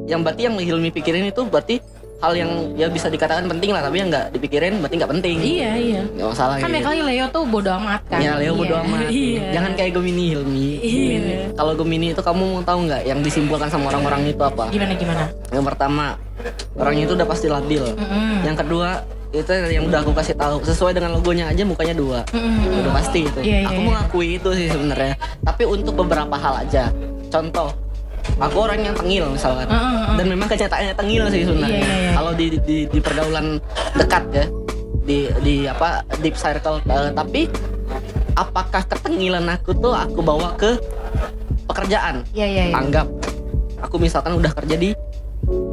yang 0.05 0.25
berarti 0.25 0.41
yang 0.43 0.55
Hilmi 0.57 0.89
pikirin 0.89 1.29
itu 1.29 1.45
berarti 1.45 1.77
hal 2.19 2.35
yang 2.35 2.51
ya 2.75 2.87
bisa 2.87 3.07
dikatakan 3.07 3.47
penting 3.47 3.71
lah, 3.71 3.79
tapi 3.79 3.95
yang 3.97 4.11
nggak 4.11 4.31
dipikirin 4.31 4.83
berarti 4.83 4.95
nggak 4.97 5.11
penting. 5.13 5.37
iya 5.39 5.71
iya 5.73 6.01
Nggak 6.03 6.27
masalah 6.29 6.55
kan 6.55 6.67
gitu. 6.67 6.75
ya 6.75 6.81
kali 6.83 6.99
Leo 7.01 7.25
tuh 7.29 7.43
bodo 7.43 7.71
amat 7.73 8.01
kan 8.05 8.19
Ya 8.19 8.35
Leo 8.35 8.53
bodo 8.53 8.75
Iya. 8.75 8.83
amat. 8.83 8.99
iya 9.23 9.43
Jangan 9.49 9.71
kayak 9.73 9.91
Gemini 9.93 10.23
Hilmi. 10.29 10.67
Iya. 10.79 11.19
Kalau 11.53 11.73
Gemini 11.73 12.07
itu 12.11 12.19
kamu 12.19 12.43
mau 12.49 12.61
tahu 12.61 12.79
nggak 12.85 13.01
yang 13.05 13.19
disimpulkan 13.19 13.67
sama 13.67 13.87
orang-orang 13.89 14.21
itu 14.27 14.41
apa? 14.41 14.67
gimana 14.67 14.93
gimana 14.93 15.23
Yang 15.49 15.65
pertama, 15.65 16.05
orangnya 16.75 17.03
itu 17.05 17.13
udah 17.15 17.27
pasti 17.27 17.47
labil. 17.47 17.83
Mm-mm. 17.87 18.43
Yang 18.43 18.57
kedua, 18.59 18.89
itu 19.29 19.51
yang 19.69 19.83
udah 19.85 19.99
aku 20.01 20.11
kasih 20.11 20.35
tahu 20.35 20.55
sesuai 20.61 20.91
dengan 20.91 21.11
logonya 21.13 21.47
aja 21.47 21.63
mukanya 21.63 21.95
dua. 21.95 22.19
Mm-mm. 22.29 22.83
Udah 22.83 22.93
pasti 22.93 23.19
itu. 23.23 23.39
Iya, 23.39 23.57
iya, 23.63 23.67
aku 23.67 23.79
iya. 23.79 23.87
mengakui 23.87 24.27
itu 24.35 24.49
sih 24.53 24.67
sebenarnya. 24.67 25.15
Tapi 25.39 25.63
untuk 25.63 25.95
beberapa 25.95 26.35
hal 26.35 26.67
aja. 26.67 26.91
Contoh, 27.29 27.71
aku 28.37 28.57
orang 28.69 28.79
yang 28.85 28.95
tengil 28.95 29.25
misalkan. 29.33 29.65
Mm, 29.65 29.79
mm, 29.79 29.95
mm. 29.97 30.15
Dan 30.21 30.25
memang 30.29 30.47
kenyataannya 30.51 30.93
tengil 30.93 31.23
sih 31.33 31.41
sebenarnya. 31.47 31.79
Iya, 31.81 31.87
iya, 31.87 31.97
iya. 31.97 32.11
Kalau 32.13 32.31
di, 32.37 32.45
di 32.61 32.77
di 32.85 32.99
pergaulan 33.01 33.45
dekat 33.97 34.23
ya, 34.35 34.45
di 35.07 35.17
di 35.41 35.55
apa 35.65 36.05
deep 36.21 36.35
circle. 36.37 36.77
eh, 36.85 37.09
tapi 37.15 37.41
apakah 38.37 38.85
ketengilan 38.85 39.45
aku 39.49 39.73
tuh 39.73 39.93
aku 39.95 40.19
bawa 40.21 40.53
ke 40.53 40.77
pekerjaan? 41.65 42.21
Iya 42.35 42.47
iya 42.47 42.63
iya. 42.69 42.75
Anggap 42.77 43.07
aku 43.79 43.95
misalkan 43.97 44.35
udah 44.35 44.51
kerja 44.53 44.75
di 44.75 44.91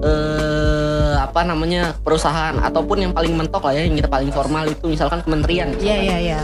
eh 0.07 1.15
apa 1.17 1.43
namanya 1.43 1.93
perusahaan 2.01 2.55
ataupun 2.63 3.03
yang 3.03 3.13
paling 3.13 3.35
mentok 3.35 3.61
lah 3.67 3.75
ya 3.75 3.83
yang 3.85 3.99
kita 3.99 4.09
paling 4.09 4.31
formal 4.31 4.65
itu 4.65 4.89
misalkan 4.89 5.21
kementerian 5.27 5.75
Iya 5.77 5.97
iya 6.01 6.17
iya. 6.23 6.41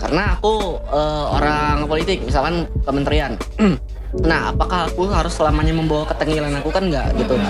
karena 0.00 0.34
aku 0.34 0.80
eh, 0.90 1.24
orang 1.36 1.86
politik 1.86 2.24
misalkan 2.26 2.66
kementerian 2.82 3.36
nah 4.20 4.52
apakah 4.52 4.92
aku 4.92 5.08
harus 5.08 5.32
selamanya 5.32 5.72
membawa 5.72 6.04
ketengilan 6.12 6.52
aku? 6.60 6.68
Kan 6.68 6.92
nggak 6.92 7.16
gitu. 7.16 7.40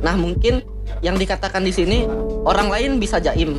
Nah 0.00 0.14
mungkin 0.14 0.62
yang 1.02 1.18
dikatakan 1.18 1.66
di 1.66 1.72
sini 1.74 2.06
orang 2.46 2.70
lain 2.70 3.02
bisa 3.02 3.18
jaim. 3.18 3.58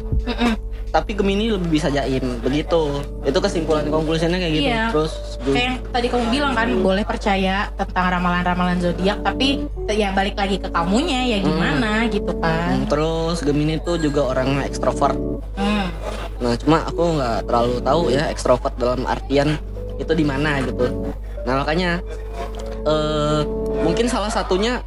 Tapi 0.95 1.11
Gemini 1.11 1.51
lebih 1.51 1.75
bisa 1.75 1.91
jaim. 1.91 2.39
Begitu. 2.39 3.03
Itu 3.27 3.43
kesimpulan 3.43 3.91
konklusinya 3.91 4.39
kayak 4.39 4.53
gitu. 4.55 4.71
Iya. 4.71 4.83
terus 4.95 5.13
Kayak 5.43 5.65
yang 5.67 5.77
tadi 5.91 6.07
kamu 6.07 6.25
bilang 6.31 6.53
kan 6.55 6.69
boleh 6.79 7.03
percaya 7.03 7.67
tentang 7.75 8.05
ramalan-ramalan 8.15 8.79
zodiak 8.79 9.19
tapi 9.19 9.67
ya 9.91 10.15
balik 10.15 10.39
lagi 10.39 10.55
ke 10.55 10.71
kamunya 10.71 11.35
ya 11.35 11.37
gimana 11.43 12.07
gitu 12.07 12.31
kan. 12.39 12.79
Hmm, 12.79 12.87
terus 12.87 13.43
Gemini 13.43 13.75
itu 13.83 13.99
juga 13.99 14.31
orang 14.31 14.63
ekstrovert. 14.63 15.19
Hmm. 15.59 15.91
Nah, 16.39 16.55
cuma 16.59 16.87
aku 16.87 17.19
nggak 17.19 17.47
terlalu 17.47 17.75
tahu 17.83 18.01
ya 18.11 18.23
ekstrovert 18.31 18.75
dalam 18.79 19.03
artian 19.03 19.59
itu 19.99 20.11
di 20.15 20.23
mana 20.23 20.63
gitu. 20.63 21.11
Nah, 21.45 21.61
makanya 21.61 22.01
eh 22.85 23.41
mungkin 23.81 24.05
salah 24.09 24.29
satunya 24.29 24.81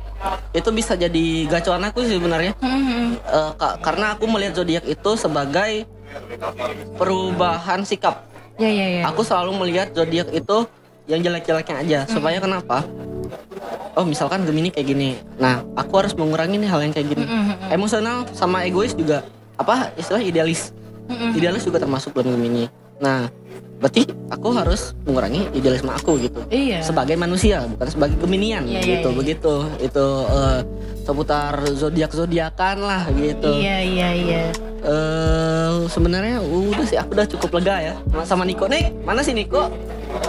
itu 0.50 0.70
bisa 0.74 0.98
jadi 0.98 1.46
gacuan 1.46 1.82
aku 1.86 2.02
sih 2.02 2.18
sebenarnya. 2.18 2.52
Hmm. 2.58 3.14
Ka- 3.54 3.78
karena 3.78 4.18
aku 4.18 4.26
melihat 4.26 4.58
zodiak 4.58 4.84
itu 4.86 5.10
sebagai 5.14 5.86
perubahan 6.98 7.86
sikap. 7.86 8.26
Ya 8.58 8.70
ya 8.70 8.86
ya. 8.98 9.02
Aku 9.10 9.22
selalu 9.22 9.54
melihat 9.54 9.94
zodiak 9.94 10.28
itu 10.34 10.66
yang 11.06 11.22
jelek-jeleknya 11.22 11.76
aja. 11.78 11.98
Supaya 12.10 12.42
kenapa? 12.42 12.82
Oh, 13.98 14.06
misalkan 14.06 14.46
Gemini 14.46 14.70
kayak 14.70 14.86
gini. 14.94 15.10
Nah, 15.42 15.62
aku 15.74 15.98
harus 15.98 16.14
mengurangi 16.14 16.58
nih 16.58 16.70
hal 16.70 16.80
yang 16.86 16.94
kayak 16.94 17.08
gini. 17.14 17.24
Mm-mm. 17.26 17.74
Emosional 17.74 18.26
sama 18.30 18.62
egois 18.62 18.94
juga 18.94 19.26
apa 19.58 19.90
istilah 19.98 20.22
idealis 20.22 20.70
Mm-mm. 21.10 21.34
idealis 21.34 21.66
juga 21.66 21.82
termasuk 21.82 22.14
dalam 22.14 22.38
Gemini. 22.38 22.70
Nah, 23.02 23.26
berarti 23.78 24.02
aku 24.28 24.48
harus 24.52 24.92
mengurangi 25.02 25.46
idealisme 25.52 25.88
aku 25.88 26.18
gitu. 26.18 26.42
Iya. 26.48 26.82
Sebagai 26.82 27.14
manusia, 27.14 27.62
bukan 27.64 27.86
sebagai 27.86 28.16
Geminian 28.18 28.66
Iya, 28.66 28.80
iya, 28.80 28.90
gitu. 28.98 29.08
iya. 29.08 29.16
Begitu. 29.16 29.54
Itu 29.80 30.06
eh, 30.26 30.60
seputar 31.02 31.54
zodiak-zodiakan 31.70 32.76
lah 32.78 33.02
gitu. 33.12 33.48
Iya 33.54 33.76
iya 33.80 34.08
iya. 34.12 34.42
Eh 34.78 35.70
sebenarnya 35.86 36.38
udah 36.38 36.84
sih 36.84 36.94
aku 36.94 37.14
udah 37.14 37.26
cukup 37.28 37.50
lega 37.56 37.76
ya 37.80 37.94
sama 38.22 38.42
Niko. 38.42 38.66
Nih, 38.66 38.90
mana 39.02 39.22
sih 39.22 39.32
Niko? 39.32 39.70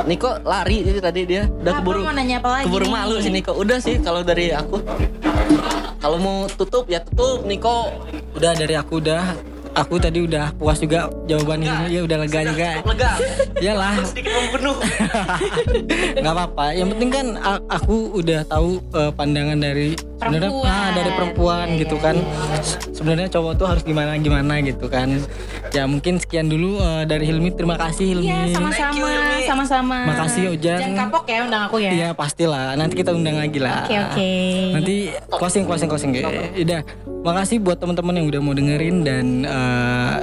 Niko 0.05 0.39
lari 0.43 0.83
jadi 0.83 0.99
tadi 0.99 1.21
dia 1.23 1.47
udah 1.49 1.71
Apa 1.71 1.79
keburu 1.81 1.99
mau 2.03 2.12
nanya 2.12 2.38
apa 2.38 2.49
lagi? 2.51 2.65
keburu 2.67 2.85
nih? 2.85 2.93
malu 2.93 3.15
sih 3.17 3.31
Niko. 3.31 3.51
Udah 3.53 3.77
sih 3.79 3.97
kalau 3.97 4.21
dari 4.21 4.51
aku. 4.51 4.77
Kalau 5.99 6.17
mau 6.17 6.47
tutup 6.47 6.85
ya 6.85 7.01
tutup 7.01 7.43
Niko. 7.43 7.91
Udah 8.31 8.53
dari 8.53 8.75
aku 8.75 9.01
udah 9.01 9.35
aku 9.75 9.95
tadi 10.01 10.25
udah 10.25 10.53
puas 10.58 10.79
juga 10.82 11.10
jawaban 11.29 11.62
ini 11.62 11.99
ya 11.99 12.01
udah 12.05 12.17
lega 12.25 12.39
juga. 12.45 12.69
Lega. 12.84 13.12
Iyalah, 13.60 13.93
Sedikit 14.05 14.32
membunuh. 14.34 14.77
nggak 16.21 16.34
apa-apa. 16.34 16.65
Yang 16.73 16.88
penting 16.95 17.10
kan 17.12 17.27
aku 17.69 17.95
udah 18.17 18.41
tahu 18.47 18.82
eh, 18.95 19.12
pandangan 19.13 19.60
dari 19.60 19.93
sebenarnya 20.19 20.51
Perempuan. 20.51 20.75
ah, 20.75 20.89
dari 20.91 21.12
perempuan 21.12 21.65
Iya, 21.65 21.79
gitu 21.79 21.95
iya, 21.95 22.03
kan. 22.03 22.15
iya. 22.19 22.60
Sebenarnya 22.91 23.27
cowok 23.32 23.53
tuh 23.55 23.65
harus 23.65 23.84
gimana 23.84 24.12
gimana 24.19 24.53
gitu 24.60 24.86
kan. 24.86 25.10
Ya 25.71 25.84
mungkin 25.86 26.19
sekian 26.19 26.51
dulu 26.51 26.77
eh, 26.77 27.03
dari 27.08 27.23
Hilmi. 27.23 27.55
Terima 27.55 27.79
kasih 27.79 28.05
Hilmi. 28.12 28.27
Iya 28.27 28.51
sama-sama 28.51 29.08
sama-sama. 29.49 29.97
Makasih, 30.05 30.53
Ojan. 30.53 30.77
Jangan 30.77 31.10
kapok 31.10 31.23
ya 31.25 31.39
undang 31.41 31.63
aku 31.65 31.77
ya. 31.79 31.91
Iya 31.91 32.10
pastilah. 32.12 32.75
Nanti 32.75 32.93
kita 32.93 33.12
undang 33.12 33.39
lagi 33.39 33.58
lah. 33.58 33.88
Oke 33.88 33.95
oke. 33.97 34.32
Nanti 34.75 34.95
closing 35.32 35.63
closing 35.65 35.89
closing 35.89 36.12
ya. 36.13 36.27
Udah. 36.53 36.82
Makasih 37.19 37.58
buat 37.60 37.79
teman-teman 37.79 38.19
yang 38.19 38.27
udah 38.27 38.39
mau 38.39 38.53
dengerin 38.53 39.01
dan 39.01 39.25
eh, 39.43 40.15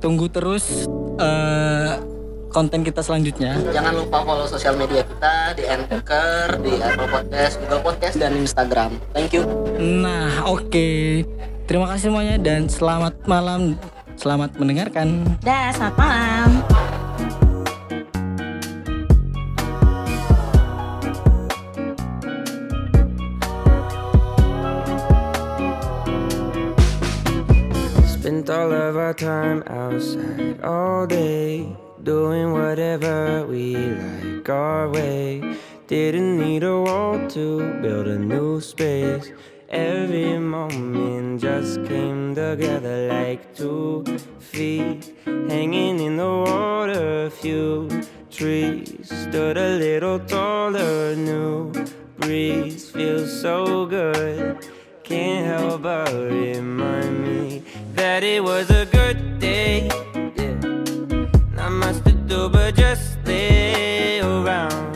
tunggu 0.00 0.26
terus 0.26 0.88
eh, 1.16 1.90
konten 2.52 2.84
kita 2.84 3.00
selanjutnya. 3.00 3.56
Jangan 3.72 3.96
lupa 3.96 4.20
follow 4.22 4.44
sosial 4.44 4.76
media 4.76 5.00
kita 5.02 5.56
di 5.56 5.64
Anchor, 5.64 6.60
di 6.60 6.76
Apple 6.78 7.08
Podcast, 7.08 7.56
Google 7.64 7.82
Podcast, 7.82 8.16
dan 8.20 8.36
Instagram. 8.36 9.00
Thank 9.16 9.32
you. 9.32 9.48
Nah, 9.80 10.44
oke. 10.44 11.24
Terima 11.64 11.88
kasih 11.88 12.12
semuanya 12.12 12.36
dan 12.36 12.68
selamat 12.68 13.24
malam. 13.24 13.80
Selamat 14.20 14.52
mendengarkan. 14.60 15.24
Dah, 15.40 15.72
selamat 15.72 15.96
malam. 15.96 16.50
Spent 28.04 28.46
all 28.52 28.70
of 28.70 28.94
our 28.94 29.16
time 29.16 29.64
outside 29.66 30.60
all 30.62 31.08
day, 31.08 31.66
doing 32.02 32.52
whatever 32.52 33.46
we 33.46 33.76
like 33.76 34.48
our 34.48 34.88
way. 34.88 35.56
Didn't 35.86 36.38
need 36.38 36.64
a 36.64 36.80
wall 36.80 37.28
to 37.30 37.80
build 37.80 38.06
a 38.08 38.18
new 38.18 38.60
space. 38.60 39.30
Every 39.68 40.38
moment 40.38 41.40
just 41.40 41.84
came 41.84 42.34
together 42.34 43.08
like 43.08 43.54
two 43.54 44.04
feet 44.38 45.14
hanging 45.24 46.00
in 46.00 46.16
the 46.16 46.28
water. 46.28 47.30
Few 47.30 47.88
trees 48.30 49.06
stood 49.06 49.56
a 49.56 49.78
little 49.78 50.18
taller. 50.18 51.14
New 51.14 51.72
breeze 52.18 52.90
feels 52.90 53.40
so 53.40 53.86
good. 53.86 54.58
Can't 55.04 55.46
help 55.46 55.82
but 55.82 56.12
remind 56.12 57.22
me 57.24 57.62
that 57.94 58.22
it 58.22 58.42
was 58.42 58.70
a 58.70 58.86
good 58.86 59.38
day 59.38 60.11
but 62.32 62.74
just 62.74 63.12
stay 63.20 64.20
around. 64.20 64.91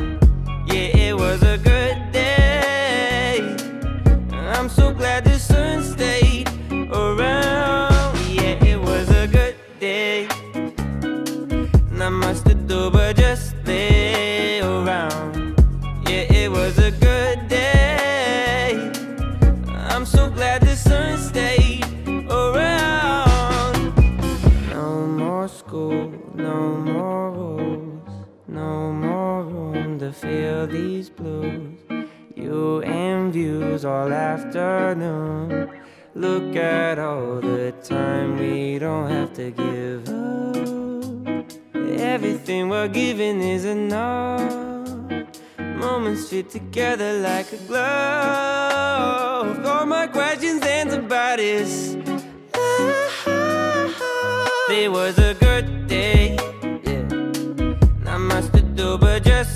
Good 36.57 37.85
time, 37.85 38.39
we 38.39 38.79
don't 38.79 39.11
have 39.11 39.33
to 39.35 39.51
give 39.51 40.09
up. 40.09 41.45
Everything 42.01 42.69
we're 42.71 42.89
giving 42.89 43.43
is 43.43 43.65
enough. 43.65 44.41
Moments 45.59 46.31
fit 46.31 46.49
together 46.49 47.21
like 47.21 47.53
a 47.53 47.59
glove. 47.69 49.67
All 49.67 49.87
my 49.87 50.07
questions 50.07 50.63
answered 50.63 51.09
by 51.09 51.37
this. 51.37 51.97
It 54.69 54.91
was 54.91 55.19
a 55.19 55.35
good 55.35 55.87
day. 55.87 56.37
Yeah. 56.85 57.03
Not 58.05 58.21
much 58.21 58.51
to 58.53 58.63
do 58.63 58.97
but 58.99 59.23
just 59.25 59.56